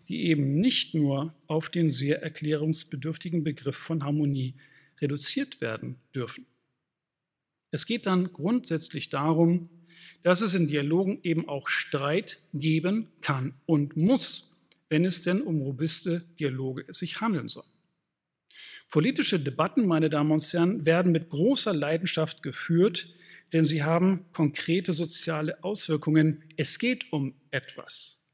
die 0.08 0.24
eben 0.26 0.52
nicht 0.54 0.94
nur 0.94 1.34
auf 1.46 1.68
den 1.68 1.90
sehr 1.90 2.22
erklärungsbedürftigen 2.22 3.44
Begriff 3.44 3.76
von 3.76 4.04
Harmonie 4.04 4.54
reduziert 5.00 5.60
werden 5.60 5.96
dürfen. 6.14 6.46
Es 7.70 7.86
geht 7.86 8.06
dann 8.06 8.32
grundsätzlich 8.32 9.08
darum, 9.08 9.68
dass 10.22 10.40
es 10.40 10.54
in 10.54 10.66
Dialogen 10.66 11.20
eben 11.22 11.48
auch 11.48 11.68
Streit 11.68 12.40
geben 12.52 13.08
kann 13.22 13.54
und 13.66 13.96
muss, 13.96 14.50
wenn 14.88 15.04
es 15.04 15.22
denn 15.22 15.40
um 15.40 15.62
robuste 15.62 16.24
Dialoge 16.38 16.84
sich 16.88 17.20
handeln 17.20 17.48
soll. 17.48 17.64
Politische 18.90 19.38
Debatten, 19.38 19.86
meine 19.86 20.10
Damen 20.10 20.32
und 20.32 20.52
Herren, 20.52 20.84
werden 20.84 21.12
mit 21.12 21.30
großer 21.30 21.72
Leidenschaft 21.72 22.42
geführt, 22.42 23.14
denn 23.52 23.64
sie 23.64 23.82
haben 23.82 24.26
konkrete 24.32 24.92
soziale 24.92 25.62
Auswirkungen. 25.62 26.44
Es 26.56 26.78
geht 26.78 27.12
um 27.12 27.34
etwas. 27.50 28.24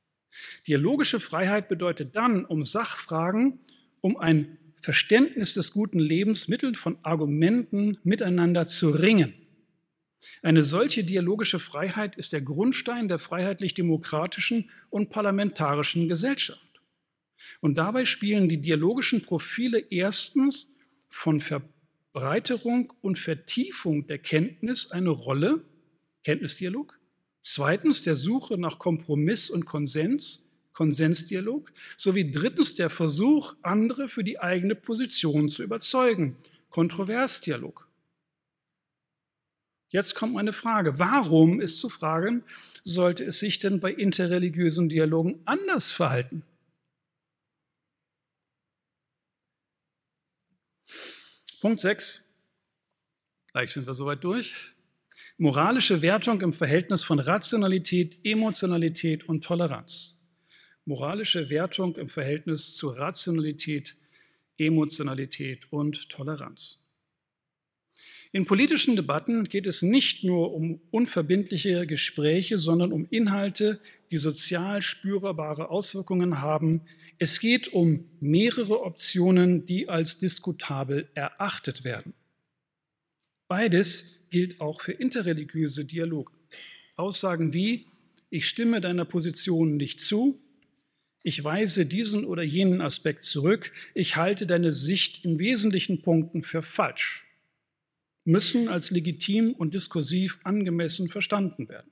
Dialogische 0.66 1.20
Freiheit 1.20 1.68
bedeutet 1.68 2.14
dann, 2.14 2.44
um 2.44 2.64
Sachfragen, 2.64 3.60
um 4.00 4.16
ein 4.16 4.58
Verständnis 4.80 5.54
des 5.54 5.72
guten 5.72 5.98
Lebens 5.98 6.48
mittels 6.48 6.78
von 6.78 6.98
Argumenten 7.02 7.98
miteinander 8.04 8.66
zu 8.66 8.90
ringen. 8.90 9.34
Eine 10.42 10.62
solche 10.62 11.04
dialogische 11.04 11.58
Freiheit 11.58 12.16
ist 12.16 12.32
der 12.32 12.42
Grundstein 12.42 13.08
der 13.08 13.18
freiheitlich-demokratischen 13.18 14.70
und 14.90 15.10
parlamentarischen 15.10 16.08
Gesellschaft. 16.08 16.60
Und 17.60 17.78
dabei 17.78 18.04
spielen 18.04 18.48
die 18.48 18.60
dialogischen 18.60 19.22
Profile 19.22 19.78
erstens 19.90 20.74
von 21.08 21.40
Verbreiterung 22.16 22.94
und 23.02 23.18
Vertiefung 23.18 24.06
der 24.06 24.16
Kenntnis 24.16 24.90
eine 24.90 25.10
Rolle, 25.10 25.62
Kenntnisdialog, 26.24 26.98
zweitens 27.42 28.04
der 28.04 28.16
Suche 28.16 28.56
nach 28.56 28.78
Kompromiss 28.78 29.50
und 29.50 29.66
Konsens, 29.66 30.42
Konsensdialog, 30.72 31.70
sowie 31.98 32.32
drittens 32.32 32.74
der 32.74 32.88
Versuch, 32.88 33.54
andere 33.60 34.08
für 34.08 34.24
die 34.24 34.40
eigene 34.40 34.74
Position 34.74 35.50
zu 35.50 35.62
überzeugen, 35.62 36.38
Kontroversdialog. 36.70 37.86
Jetzt 39.90 40.14
kommt 40.14 40.32
meine 40.32 40.54
Frage. 40.54 40.98
Warum 40.98 41.60
ist 41.60 41.78
zu 41.80 41.90
fragen, 41.90 42.44
sollte 42.82 43.24
es 43.24 43.40
sich 43.40 43.58
denn 43.58 43.78
bei 43.78 43.92
interreligiösen 43.92 44.88
Dialogen 44.88 45.42
anders 45.44 45.92
verhalten? 45.92 46.44
Punkt 51.66 51.80
6. 51.80 52.24
Gleich 53.50 53.72
sind 53.72 53.88
wir 53.88 53.94
soweit 53.94 54.22
durch. 54.22 54.54
Moralische 55.36 56.00
Wertung 56.00 56.40
im 56.42 56.52
Verhältnis 56.52 57.02
von 57.02 57.18
Rationalität, 57.18 58.20
Emotionalität 58.22 59.28
und 59.28 59.42
Toleranz. 59.42 60.24
Moralische 60.84 61.50
Wertung 61.50 61.96
im 61.96 62.08
Verhältnis 62.08 62.76
zu 62.76 62.90
Rationalität, 62.90 63.96
Emotionalität 64.56 65.72
und 65.72 66.08
Toleranz. 66.08 66.86
In 68.30 68.46
politischen 68.46 68.94
Debatten 68.94 69.42
geht 69.42 69.66
es 69.66 69.82
nicht 69.82 70.22
nur 70.22 70.54
um 70.54 70.80
unverbindliche 70.92 71.84
Gespräche, 71.88 72.58
sondern 72.58 72.92
um 72.92 73.08
Inhalte, 73.10 73.80
die 74.12 74.18
sozial 74.18 74.82
spürbare 74.82 75.68
Auswirkungen 75.68 76.40
haben. 76.40 76.82
Es 77.18 77.40
geht 77.40 77.72
um 77.72 78.08
mehrere 78.20 78.82
Optionen, 78.82 79.64
die 79.66 79.88
als 79.88 80.18
diskutabel 80.18 81.08
erachtet 81.14 81.84
werden. 81.84 82.12
Beides 83.48 84.20
gilt 84.30 84.60
auch 84.60 84.80
für 84.80 84.92
interreligiöse 84.92 85.84
Dialoge. 85.84 86.32
Aussagen 86.96 87.54
wie, 87.54 87.86
ich 88.28 88.48
stimme 88.48 88.80
deiner 88.80 89.04
Position 89.04 89.76
nicht 89.76 90.00
zu, 90.00 90.40
ich 91.22 91.42
weise 91.42 91.86
diesen 91.86 92.24
oder 92.24 92.42
jenen 92.42 92.80
Aspekt 92.80 93.24
zurück, 93.24 93.72
ich 93.94 94.16
halte 94.16 94.46
deine 94.46 94.72
Sicht 94.72 95.24
in 95.24 95.38
wesentlichen 95.38 96.02
Punkten 96.02 96.42
für 96.42 96.62
falsch 96.62 97.26
müssen 98.26 98.68
als 98.68 98.90
legitim 98.90 99.52
und 99.52 99.74
diskursiv 99.74 100.40
angemessen 100.42 101.08
verstanden 101.08 101.68
werden. 101.68 101.90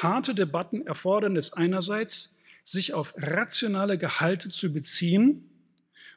Harte 0.00 0.34
Debatten 0.34 0.86
erfordern 0.86 1.36
es 1.36 1.52
einerseits, 1.52 2.39
sich 2.70 2.94
auf 2.94 3.14
rationale 3.16 3.98
Gehalte 3.98 4.48
zu 4.48 4.72
beziehen 4.72 5.50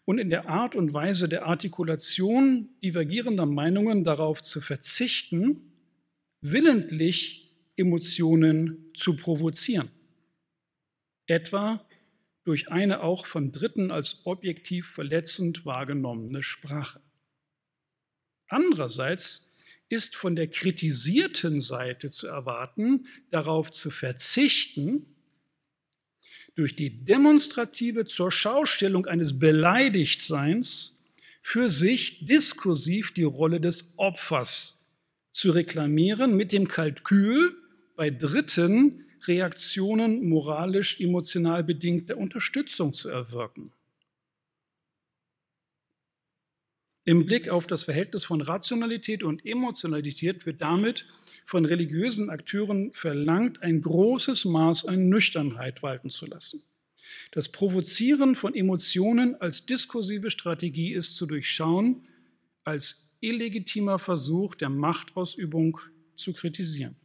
und 0.06 0.20
in 0.20 0.30
der 0.30 0.48
Art 0.48 0.76
und 0.76 0.94
Weise 0.94 1.28
der 1.28 1.46
Artikulation 1.46 2.70
divergierender 2.84 3.46
Meinungen 3.46 4.04
darauf 4.04 4.42
zu 4.42 4.62
verzichten, 4.62 5.74
willentlich 6.42 7.52
Emotionen 7.76 8.92
zu 8.94 9.16
provozieren. 9.16 9.90
Etwa 11.26 11.88
durch 12.44 12.70
eine 12.70 13.02
auch 13.02 13.26
von 13.26 13.52
Dritten 13.52 13.90
als 13.90 14.26
objektiv 14.26 14.88
verletzend 14.88 15.66
wahrgenommene 15.66 16.44
Sprache. 16.44 17.02
Andererseits 18.48 19.56
ist 19.90 20.16
von 20.16 20.36
der 20.36 20.50
kritisierten 20.50 21.62
Seite 21.62 22.12
zu 22.12 22.28
erwarten, 22.28 23.08
darauf 23.32 23.72
zu 23.72 23.90
verzichten, 23.90 25.13
durch 26.56 26.76
die 26.76 27.04
demonstrative 27.04 28.06
Zurschaustellung 28.06 29.06
eines 29.06 29.40
Beleidigtseins 29.40 31.04
für 31.42 31.72
sich 31.72 32.26
diskursiv 32.26 33.14
die 33.14 33.24
Rolle 33.24 33.60
des 33.60 33.96
Opfers 33.98 34.86
zu 35.32 35.52
reklamieren, 35.52 36.38
mit 36.38 36.54
dem 36.54 36.68
Kalkül 36.68 37.56
bei 37.96 38.10
Dritten 38.10 39.06
Reaktionen 39.26 40.28
moralisch-emotional 40.28 41.64
bedingter 41.64 42.18
Unterstützung 42.18 42.94
zu 42.94 43.10
erwirken. 43.10 43.72
Im 47.06 47.26
Blick 47.26 47.50
auf 47.50 47.68
das 47.68 47.84
Verhältnis 47.84 48.24
von 48.24 48.40
Rationalität 48.40 49.24
und 49.24 49.46
Emotionalität 49.46 50.46
wird 50.46 50.62
damit 50.62 51.06
von 51.46 51.66
religiösen 51.66 52.30
Akteuren 52.30 52.94
verlangt, 52.94 53.62
ein 53.62 53.82
großes 53.82 54.46
Maß 54.46 54.86
an 54.86 55.10
Nüchternheit 55.10 55.84
walten 55.84 56.10
zu 56.10 56.26
lassen. 56.26 56.64
Das 57.32 57.50
Provozieren 57.50 58.38
von 58.38 58.56
Emotionen 58.56 59.36
als 59.36 59.66
diskursive 59.66 60.32
Strategie 60.32 60.94
ist 60.94 61.18
zu 61.18 61.26
durchschauen, 61.26 62.08
als 62.64 63.18
illegitimer 63.20 64.00
Versuch 64.00 64.56
der 64.56 64.70
Machtausübung 64.70 65.80
zu 66.16 66.32
kritisieren. 66.34 66.96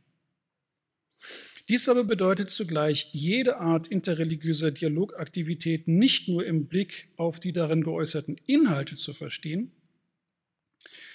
Dies 1.68 1.88
aber 1.88 2.04
bedeutet 2.04 2.50
zugleich, 2.50 3.10
jede 3.12 3.58
Art 3.58 3.88
interreligiöser 3.88 4.70
Dialogaktivität 4.70 5.88
nicht 5.88 6.28
nur 6.28 6.46
im 6.46 6.66
Blick 6.66 7.08
auf 7.16 7.40
die 7.40 7.52
darin 7.52 7.82
geäußerten 7.82 8.40
Inhalte 8.46 8.94
zu 8.94 9.12
verstehen, 9.12 9.72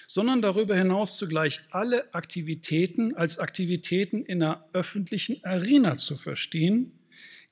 sondern 0.06 0.42
darüber 0.42 0.76
hinaus 0.76 1.16
zugleich 1.16 1.60
alle 1.70 2.12
Aktivitäten 2.14 3.14
als 3.16 3.38
Aktivitäten 3.38 4.24
in 4.24 4.42
einer 4.42 4.68
öffentlichen 4.72 5.42
Arena 5.44 5.96
zu 5.96 6.16
verstehen, 6.16 6.98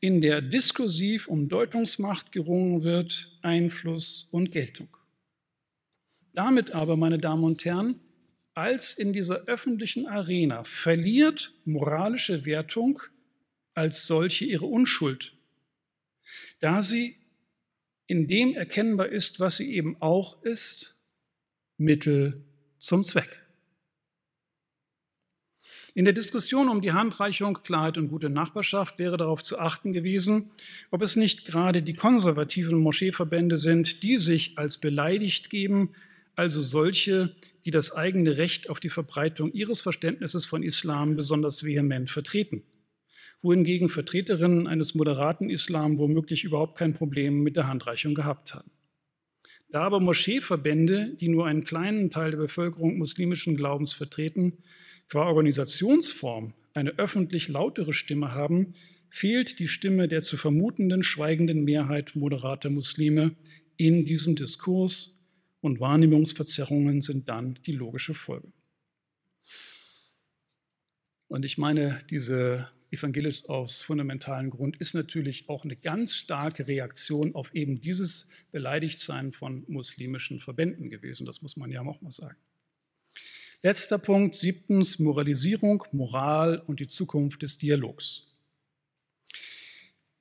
in 0.01 0.21
der 0.21 0.43
diskursiv 0.43 1.29
um 1.29 1.49
Deutungsmacht 1.49 2.33
gerungen 2.33 2.83
wird, 2.83 3.39
Einfluss 3.43 4.29
und 4.31 4.53
Geltung. 4.53 4.97
Damit 6.35 6.73
aber, 6.73 6.97
meine 6.97 7.19
Damen 7.19 7.45
und 7.45 7.65
Herren, 7.65 8.01
als 8.55 8.95
in 8.95 9.13
dieser 9.13 9.45
öffentlichen 9.45 10.07
Arena 10.07 10.65
verliert 10.65 11.53
moralische 11.65 12.45
Wertung 12.45 13.01
als 13.75 14.07
solche 14.07 14.45
ihre 14.45 14.67
Unschuld, 14.67 15.35
da 16.61 16.83
sie 16.83 17.17
in 18.07 18.29
dem 18.29 18.55
erkennbar 18.55 19.09
ist, 19.09 19.41
was 19.41 19.57
sie 19.57 19.73
eben 19.73 19.97
auch 20.01 20.43
ist, 20.43 21.02
Mittel 21.83 22.45
zum 22.79 23.03
Zweck. 23.03 23.43
In 25.95 26.05
der 26.07 26.15
Diskussion 26.15 26.69
um 26.69 26.81
die 26.81 26.93
Handreichung 26.93 27.59
Klarheit 27.63 27.99
und 27.99 28.09
gute 28.09 28.31
Nachbarschaft 28.31 28.99
wäre 28.99 29.19
darauf 29.19 29.43
zu 29.43 29.59
achten 29.59 29.93
gewesen, 29.93 30.51
ob 30.91 31.03
es 31.03 31.17
nicht 31.17 31.45
gerade 31.45 31.83
die 31.83 31.95
konservativen 31.95 32.79
Moscheeverbände 32.79 33.59
sind, 33.59 34.03
die 34.03 34.17
sich 34.17 34.57
als 34.57 34.79
beleidigt 34.79 35.51
geben, 35.51 35.91
also 36.35 36.63
solche, 36.63 37.35
die 37.65 37.71
das 37.71 37.93
eigene 37.95 38.39
Recht 38.39 38.71
auf 38.71 38.81
die 38.81 38.89
Verbreitung 38.89 39.53
ihres 39.53 39.83
Verständnisses 39.83 40.47
von 40.47 40.63
Islam 40.63 41.15
besonders 41.15 41.63
vehement 41.63 42.11
vertreten, 42.11 42.63
wohingegen 43.43 43.91
Vertreterinnen 43.91 44.67
eines 44.67 44.95
moderaten 44.95 45.51
Islam 45.51 45.99
womöglich 45.99 46.45
überhaupt 46.45 46.79
kein 46.79 46.95
Problem 46.95 47.43
mit 47.43 47.57
der 47.57 47.67
Handreichung 47.67 48.15
gehabt 48.15 48.55
haben. 48.55 48.71
Da 49.73 49.85
aber 49.85 50.01
Moscheeverbände, 50.01 51.17
die 51.19 51.29
nur 51.29 51.47
einen 51.47 51.65
kleinen 51.65 52.11
Teil 52.11 52.33
der 52.33 52.39
Bevölkerung 52.39 52.99
muslimischen 52.99 53.57
Glaubens 53.57 53.95
vertreten, 53.95 54.59
qua 55.09 55.25
Organisationsform 55.25 56.53
eine 56.75 56.99
öffentlich 56.99 57.49
lautere 57.49 57.95
Stimme 57.95 58.33
haben, 58.33 58.75
fehlt 59.09 59.59
die 59.59 59.69
Stimme 59.69 60.09
der 60.09 60.21
zu 60.21 60.37
vermutenden 60.37 61.03
schweigenden 61.03 61.65
Mehrheit 61.65 62.15
moderater 62.15 62.69
Muslime 62.69 63.35
in 63.79 64.05
diesem 64.05 64.37
Diskurs 64.37 65.15
und 65.63 65.81
Wahrnehmungsverzerrungen 65.81 67.01
sind 67.01 67.31
dann 67.31 67.59
die 67.65 67.73
logische 67.73 68.13
Folge. 68.13 68.53
Und 71.29 71.47
ich 71.47 71.57
meine, 71.57 71.99
diese 72.11 72.69
evangelisch 72.93 73.49
aus 73.49 73.83
fundamentalen 73.83 74.51
Grund 74.51 74.77
ist 74.77 74.95
natürlich 74.95 75.49
auch 75.49 75.65
eine 75.65 75.77
ganz 75.77 76.15
starke 76.15 76.69
Reaktion 76.69 77.35
auf 77.35 77.55
eben 77.55 77.81
dieses 77.81 78.29
Beleidigtsein 78.53 79.33
von 79.33 79.65
muslimischen 79.67 80.41
Verbänden 80.41 80.91
gewesen. 80.91 81.25
Das 81.25 81.41
muss 81.41 81.57
man 81.57 81.71
ja 81.71 81.81
auch 81.81 82.01
mal 82.03 82.11
sagen. 82.11 82.37
Letzter 83.63 83.99
Punkt, 83.99 84.35
siebtens, 84.35 84.99
Moralisierung, 84.99 85.85
Moral 85.93 86.59
und 86.59 86.81
die 86.81 86.89
Zukunft 86.89 87.43
des 87.43 87.59
Dialogs. 87.59 88.27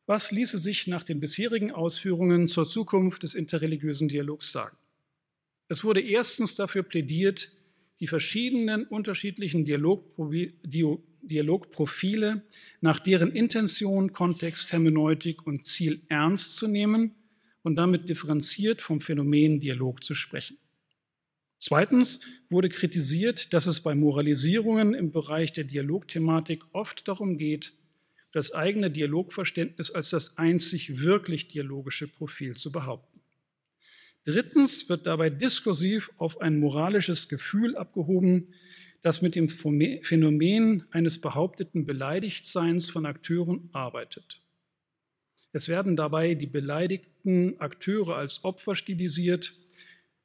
Was 0.06 0.32
ließe 0.32 0.58
sich 0.58 0.88
nach 0.88 1.04
den 1.04 1.20
bisherigen 1.20 1.72
Ausführungen 1.72 2.48
zur 2.48 2.68
Zukunft 2.68 3.24
des 3.24 3.34
interreligiösen 3.34 4.08
Dialogs 4.08 4.52
sagen? 4.52 4.78
Es 5.68 5.84
wurde 5.84 6.02
erstens 6.02 6.56
dafür 6.56 6.84
plädiert, 6.84 7.50
die 8.00 8.08
verschiedenen 8.08 8.86
unterschiedlichen 8.86 9.66
Dialogprofile 11.22 12.44
nach 12.82 13.00
deren 13.00 13.32
Intention, 13.32 14.14
Kontext, 14.14 14.72
Hermeneutik 14.72 15.46
und 15.46 15.66
Ziel 15.66 16.02
ernst 16.10 16.58
zu 16.58 16.68
nehmen 16.68 17.16
und 17.64 17.76
damit 17.76 18.10
differenziert 18.10 18.82
vom 18.82 19.02
Phänomen 19.02 19.60
Dialog 19.60 20.04
zu 20.04 20.14
sprechen. 20.16 20.58
Zweitens 21.60 22.22
wurde 22.50 22.70
kritisiert, 22.70 23.54
dass 23.54 23.68
es 23.68 23.82
bei 23.82 23.94
Moralisierungen 23.94 24.96
im 24.96 25.12
Bereich 25.12 25.54
der 25.54 25.64
Dialogthematik 25.64 26.64
oft 26.74 27.08
darum 27.08 27.38
geht, 27.38 27.74
das 28.32 28.54
eigene 28.54 28.90
Dialogverständnis 28.90 29.92
als 29.92 30.10
das 30.10 30.38
einzig 30.38 31.02
wirklich 31.02 31.50
dialogische 31.50 32.08
Profil 32.08 32.56
zu 32.56 32.72
behaupten. 32.72 33.22
Drittens 34.24 34.88
wird 34.88 35.06
dabei 35.06 35.30
diskursiv 35.30 36.12
auf 36.18 36.42
ein 36.42 36.60
moralisches 36.60 37.28
Gefühl 37.28 37.76
abgehoben, 37.76 38.54
das 39.02 39.22
mit 39.22 39.36
dem 39.36 39.50
Phänomen 39.50 40.84
eines 40.92 41.20
behaupteten 41.20 41.86
Beleidigtseins 41.86 42.90
von 42.90 43.06
Akteuren 43.06 43.70
arbeitet. 43.74 44.42
Es 45.54 45.68
werden 45.68 45.96
dabei 45.96 46.36
die 46.36 46.48
beleidigten 46.48 47.60
Akteure 47.60 48.16
als 48.16 48.44
Opfer 48.44 48.76
stilisiert, 48.76 49.54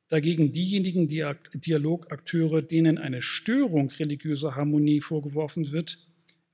dagegen 0.09 0.53
diejenigen 0.53 1.09
Dialogakteure, 1.09 2.62
denen 2.62 2.99
eine 2.99 3.22
Störung 3.22 3.91
religiöser 3.91 4.55
Harmonie 4.55 5.01
vorgeworfen 5.01 5.72
wird, 5.72 5.99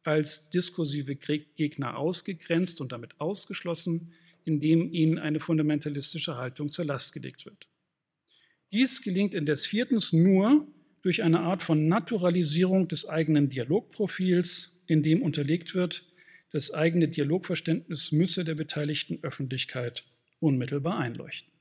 als 0.04 0.48
diskursive 0.50 1.16
Gegner 1.16 1.98
ausgegrenzt 1.98 2.80
und 2.80 2.92
damit 2.92 3.20
ausgeschlossen, 3.20 4.12
indem 4.44 4.92
ihnen 4.92 5.18
eine 5.18 5.38
fundamentalistische 5.38 6.36
Haltung 6.36 6.70
zur 6.70 6.86
Last 6.86 7.12
gelegt 7.12 7.44
wird. 7.44 7.68
Dies 8.72 9.02
gelingt 9.02 9.34
indes 9.34 9.66
viertens 9.66 10.12
nur 10.12 10.66
durch 11.02 11.22
eine 11.22 11.40
Art 11.40 11.62
von 11.62 11.88
Naturalisierung 11.88 12.88
des 12.88 13.06
eigenen 13.06 13.48
Dialogprofils, 13.48 14.84
in 14.86 15.02
dem 15.02 15.22
unterlegt 15.22 15.74
wird, 15.74 16.06
das 16.50 16.72
eigene 16.72 17.08
Dialogverständnis 17.08 18.12
müsse 18.12 18.44
der 18.44 18.54
beteiligten 18.54 19.18
Öffentlichkeit 19.22 20.04
unmittelbar 20.38 20.98
einleuchten. 20.98 21.52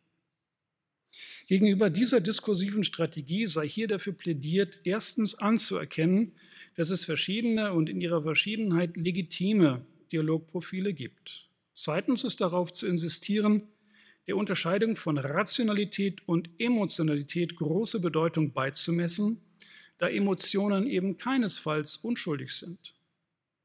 Gegenüber 1.48 1.90
dieser 1.90 2.22
diskursiven 2.22 2.84
Strategie 2.84 3.46
sei 3.46 3.68
hier 3.68 3.88
dafür 3.88 4.14
plädiert, 4.14 4.80
erstens 4.84 5.36
anzuerkennen, 5.36 6.34
dass 6.76 6.90
es 6.90 7.04
verschiedene 7.04 7.74
und 7.74 7.90
in 7.90 8.00
ihrer 8.00 8.24
Verschiedenheit 8.24 8.96
legitime 8.96 9.86
Dialogprofile 10.12 10.94
gibt. 10.94 11.50
Zweitens 11.74 12.24
ist 12.24 12.42
darauf 12.42 12.72
zu 12.72 12.86
insistieren, 12.86 13.64
der 14.32 14.38
Unterscheidung 14.38 14.96
von 14.96 15.18
Rationalität 15.18 16.26
und 16.26 16.50
Emotionalität 16.58 17.58
große 17.58 18.00
Bedeutung 18.00 18.54
beizumessen, 18.54 19.42
da 19.98 20.08
Emotionen 20.08 20.88
eben 20.88 21.18
keinesfalls 21.18 21.98
unschuldig 21.98 22.54
sind. 22.54 22.94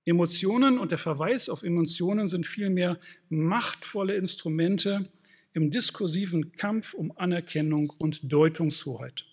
Emotionen 0.05 0.81
und 0.81 0.91
der 0.91 0.99
Verweis 0.99 1.49
auf 1.49 1.63
Emotionen 1.63 2.27
sind 2.27 2.49
vielmehr 2.49 2.99
machtvolle 3.29 4.17
Instrumente 4.17 5.09
im 5.53 5.71
diskursiven 5.71 6.51
Kampf 6.51 6.95
um 6.95 7.17
Anerkennung 7.17 7.91
und 7.99 8.33
Deutungshoheit. 8.33 9.25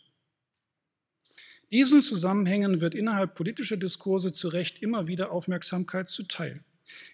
Diesen 1.72 2.04
Zusammenhängen 2.04 2.80
wird 2.80 2.94
innerhalb 2.94 3.34
politischer 3.34 3.78
Diskurse 3.78 4.34
zu 4.34 4.50
Recht 4.50 4.84
immer 4.84 5.08
wieder 5.08 5.32
Aufmerksamkeit 5.32 6.10
zuteil. 6.10 6.64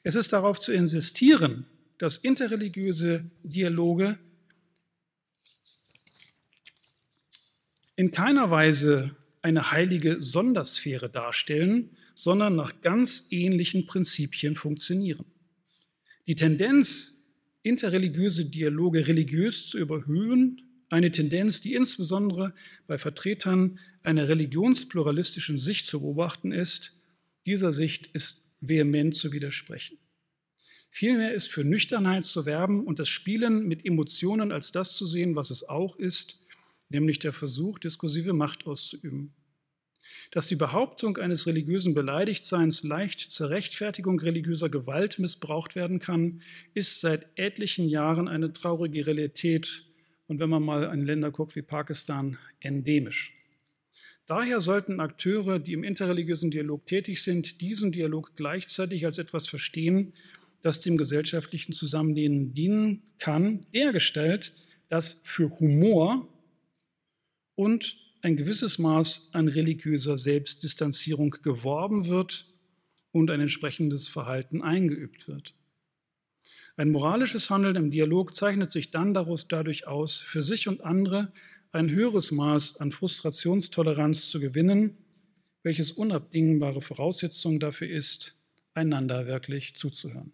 Es 0.04 0.16
ist 0.16 0.34
darauf 0.34 0.60
zu 0.60 0.74
insistieren, 0.74 1.68
dass 2.00 2.18
interreligiöse 2.18 3.30
Dialoge 3.44 4.18
in 7.96 8.12
keiner 8.12 8.50
Weise 8.50 9.16
eine 9.42 9.72
heilige 9.72 10.22
Sondersphäre 10.22 11.10
darstellen, 11.10 11.92
sondern 12.16 12.56
nach 12.56 12.82
ganz 12.82 13.28
ähnlichen 13.32 13.86
Prinzipien 13.86 14.56
funktionieren. 14.56 15.26
Die 16.26 16.36
Tendenz, 16.36 17.30
interreligiöse 17.62 18.46
Dialoge 18.46 19.08
religiös 19.08 19.68
zu 19.68 19.78
überhöhen, 19.78 20.62
eine 20.90 21.12
Tendenz, 21.12 21.62
die 21.62 21.76
insbesondere 21.76 22.54
bei 22.88 22.98
Vertretern 22.98 23.80
einer 24.04 24.28
religionspluralistischen 24.28 25.58
Sicht 25.58 25.88
zu 25.88 26.00
beobachten 26.00 26.52
ist, 26.52 27.02
dieser 27.46 27.74
Sicht 27.74 28.08
ist 28.08 28.56
vehement 28.62 29.16
zu 29.16 29.32
widersprechen. 29.34 29.98
Vielmehr 30.90 31.34
ist 31.34 31.52
für 31.52 31.64
Nüchternheit 31.64 32.24
zu 32.24 32.46
werben 32.46 32.86
und 32.86 33.00
das 33.00 33.08
Spielen 33.08 33.68
mit 33.68 33.86
Emotionen 33.86 34.52
als 34.52 34.72
das 34.72 34.96
zu 34.96 35.06
sehen, 35.06 35.36
was 35.36 35.52
es 35.52 35.68
auch 35.68 35.96
ist, 35.98 36.40
nämlich 36.90 37.20
der 37.20 37.34
Versuch, 37.34 37.80
diskursive 37.80 38.34
Macht 38.34 38.66
auszuüben. 38.66 39.34
Dass 40.32 40.48
die 40.48 40.56
Behauptung 40.56 41.18
eines 41.18 41.46
religiösen 41.46 41.94
Beleidigtseins 41.94 42.84
leicht 42.84 43.32
zur 43.32 43.50
Rechtfertigung 43.50 44.20
religiöser 44.20 44.70
Gewalt 44.70 45.20
missbraucht 45.20 45.76
werden 45.76 46.00
kann, 46.00 46.42
ist 46.74 47.02
seit 47.02 47.28
etlichen 47.36 47.88
Jahren 47.88 48.28
eine 48.28 48.52
traurige 48.52 49.06
Realität 49.06 49.84
und 50.28 50.40
wenn 50.40 50.50
man 50.50 50.64
mal 50.64 50.88
an 50.88 51.06
Länder 51.06 51.32
guckt 51.32 51.56
wie 51.56 51.64
Pakistan, 51.64 52.38
endemisch. 52.60 53.34
Daher 54.28 54.62
sollten 54.62 55.00
Akteure, 55.00 55.58
die 55.58 55.74
im 55.74 55.84
interreligiösen 55.84 56.52
Dialog 56.52 56.86
tätig 56.86 57.24
sind, 57.24 57.62
diesen 57.62 57.92
Dialog 57.92 58.36
gleichzeitig 58.36 59.08
als 59.08 59.18
etwas 59.18 59.48
verstehen, 59.48 60.14
das 60.62 60.80
dem 60.80 60.98
gesellschaftlichen 60.98 61.74
Zusammenleben 61.74 62.54
dienen 62.54 63.04
kann, 63.18 63.66
dergestalt, 63.74 64.54
dass 64.90 65.22
für 65.24 65.50
Humor 65.60 66.28
und 67.56 67.98
ein 68.22 68.36
gewisses 68.36 68.80
Maß 68.80 69.30
an 69.32 69.48
religiöser 69.48 70.18
Selbstdistanzierung 70.18 71.32
geworben 71.42 72.08
wird 72.08 72.48
und 73.12 73.32
ein 73.32 73.42
entsprechendes 73.42 74.08
Verhalten 74.08 74.62
eingeübt 74.62 75.28
wird. 75.28 75.56
Ein 76.76 76.92
moralisches 76.92 77.50
Handeln 77.50 77.76
im 77.76 77.92
Dialog 77.92 78.34
zeichnet 78.34 78.72
sich 78.72 78.92
dann 78.92 79.14
dadurch 79.14 79.88
aus, 79.88 80.16
für 80.16 80.42
sich 80.42 80.68
und 80.68 80.82
andere 80.82 81.32
ein 81.72 81.90
höheres 81.90 82.32
Maß 82.32 82.78
an 82.78 82.92
Frustrationstoleranz 82.92 84.30
zu 84.30 84.40
gewinnen, 84.40 84.98
welches 85.62 85.92
unabdingbare 85.92 86.82
Voraussetzung 86.82 87.60
dafür 87.60 87.90
ist, 87.90 88.42
einander 88.74 89.28
wirklich 89.28 89.76
zuzuhören. 89.76 90.34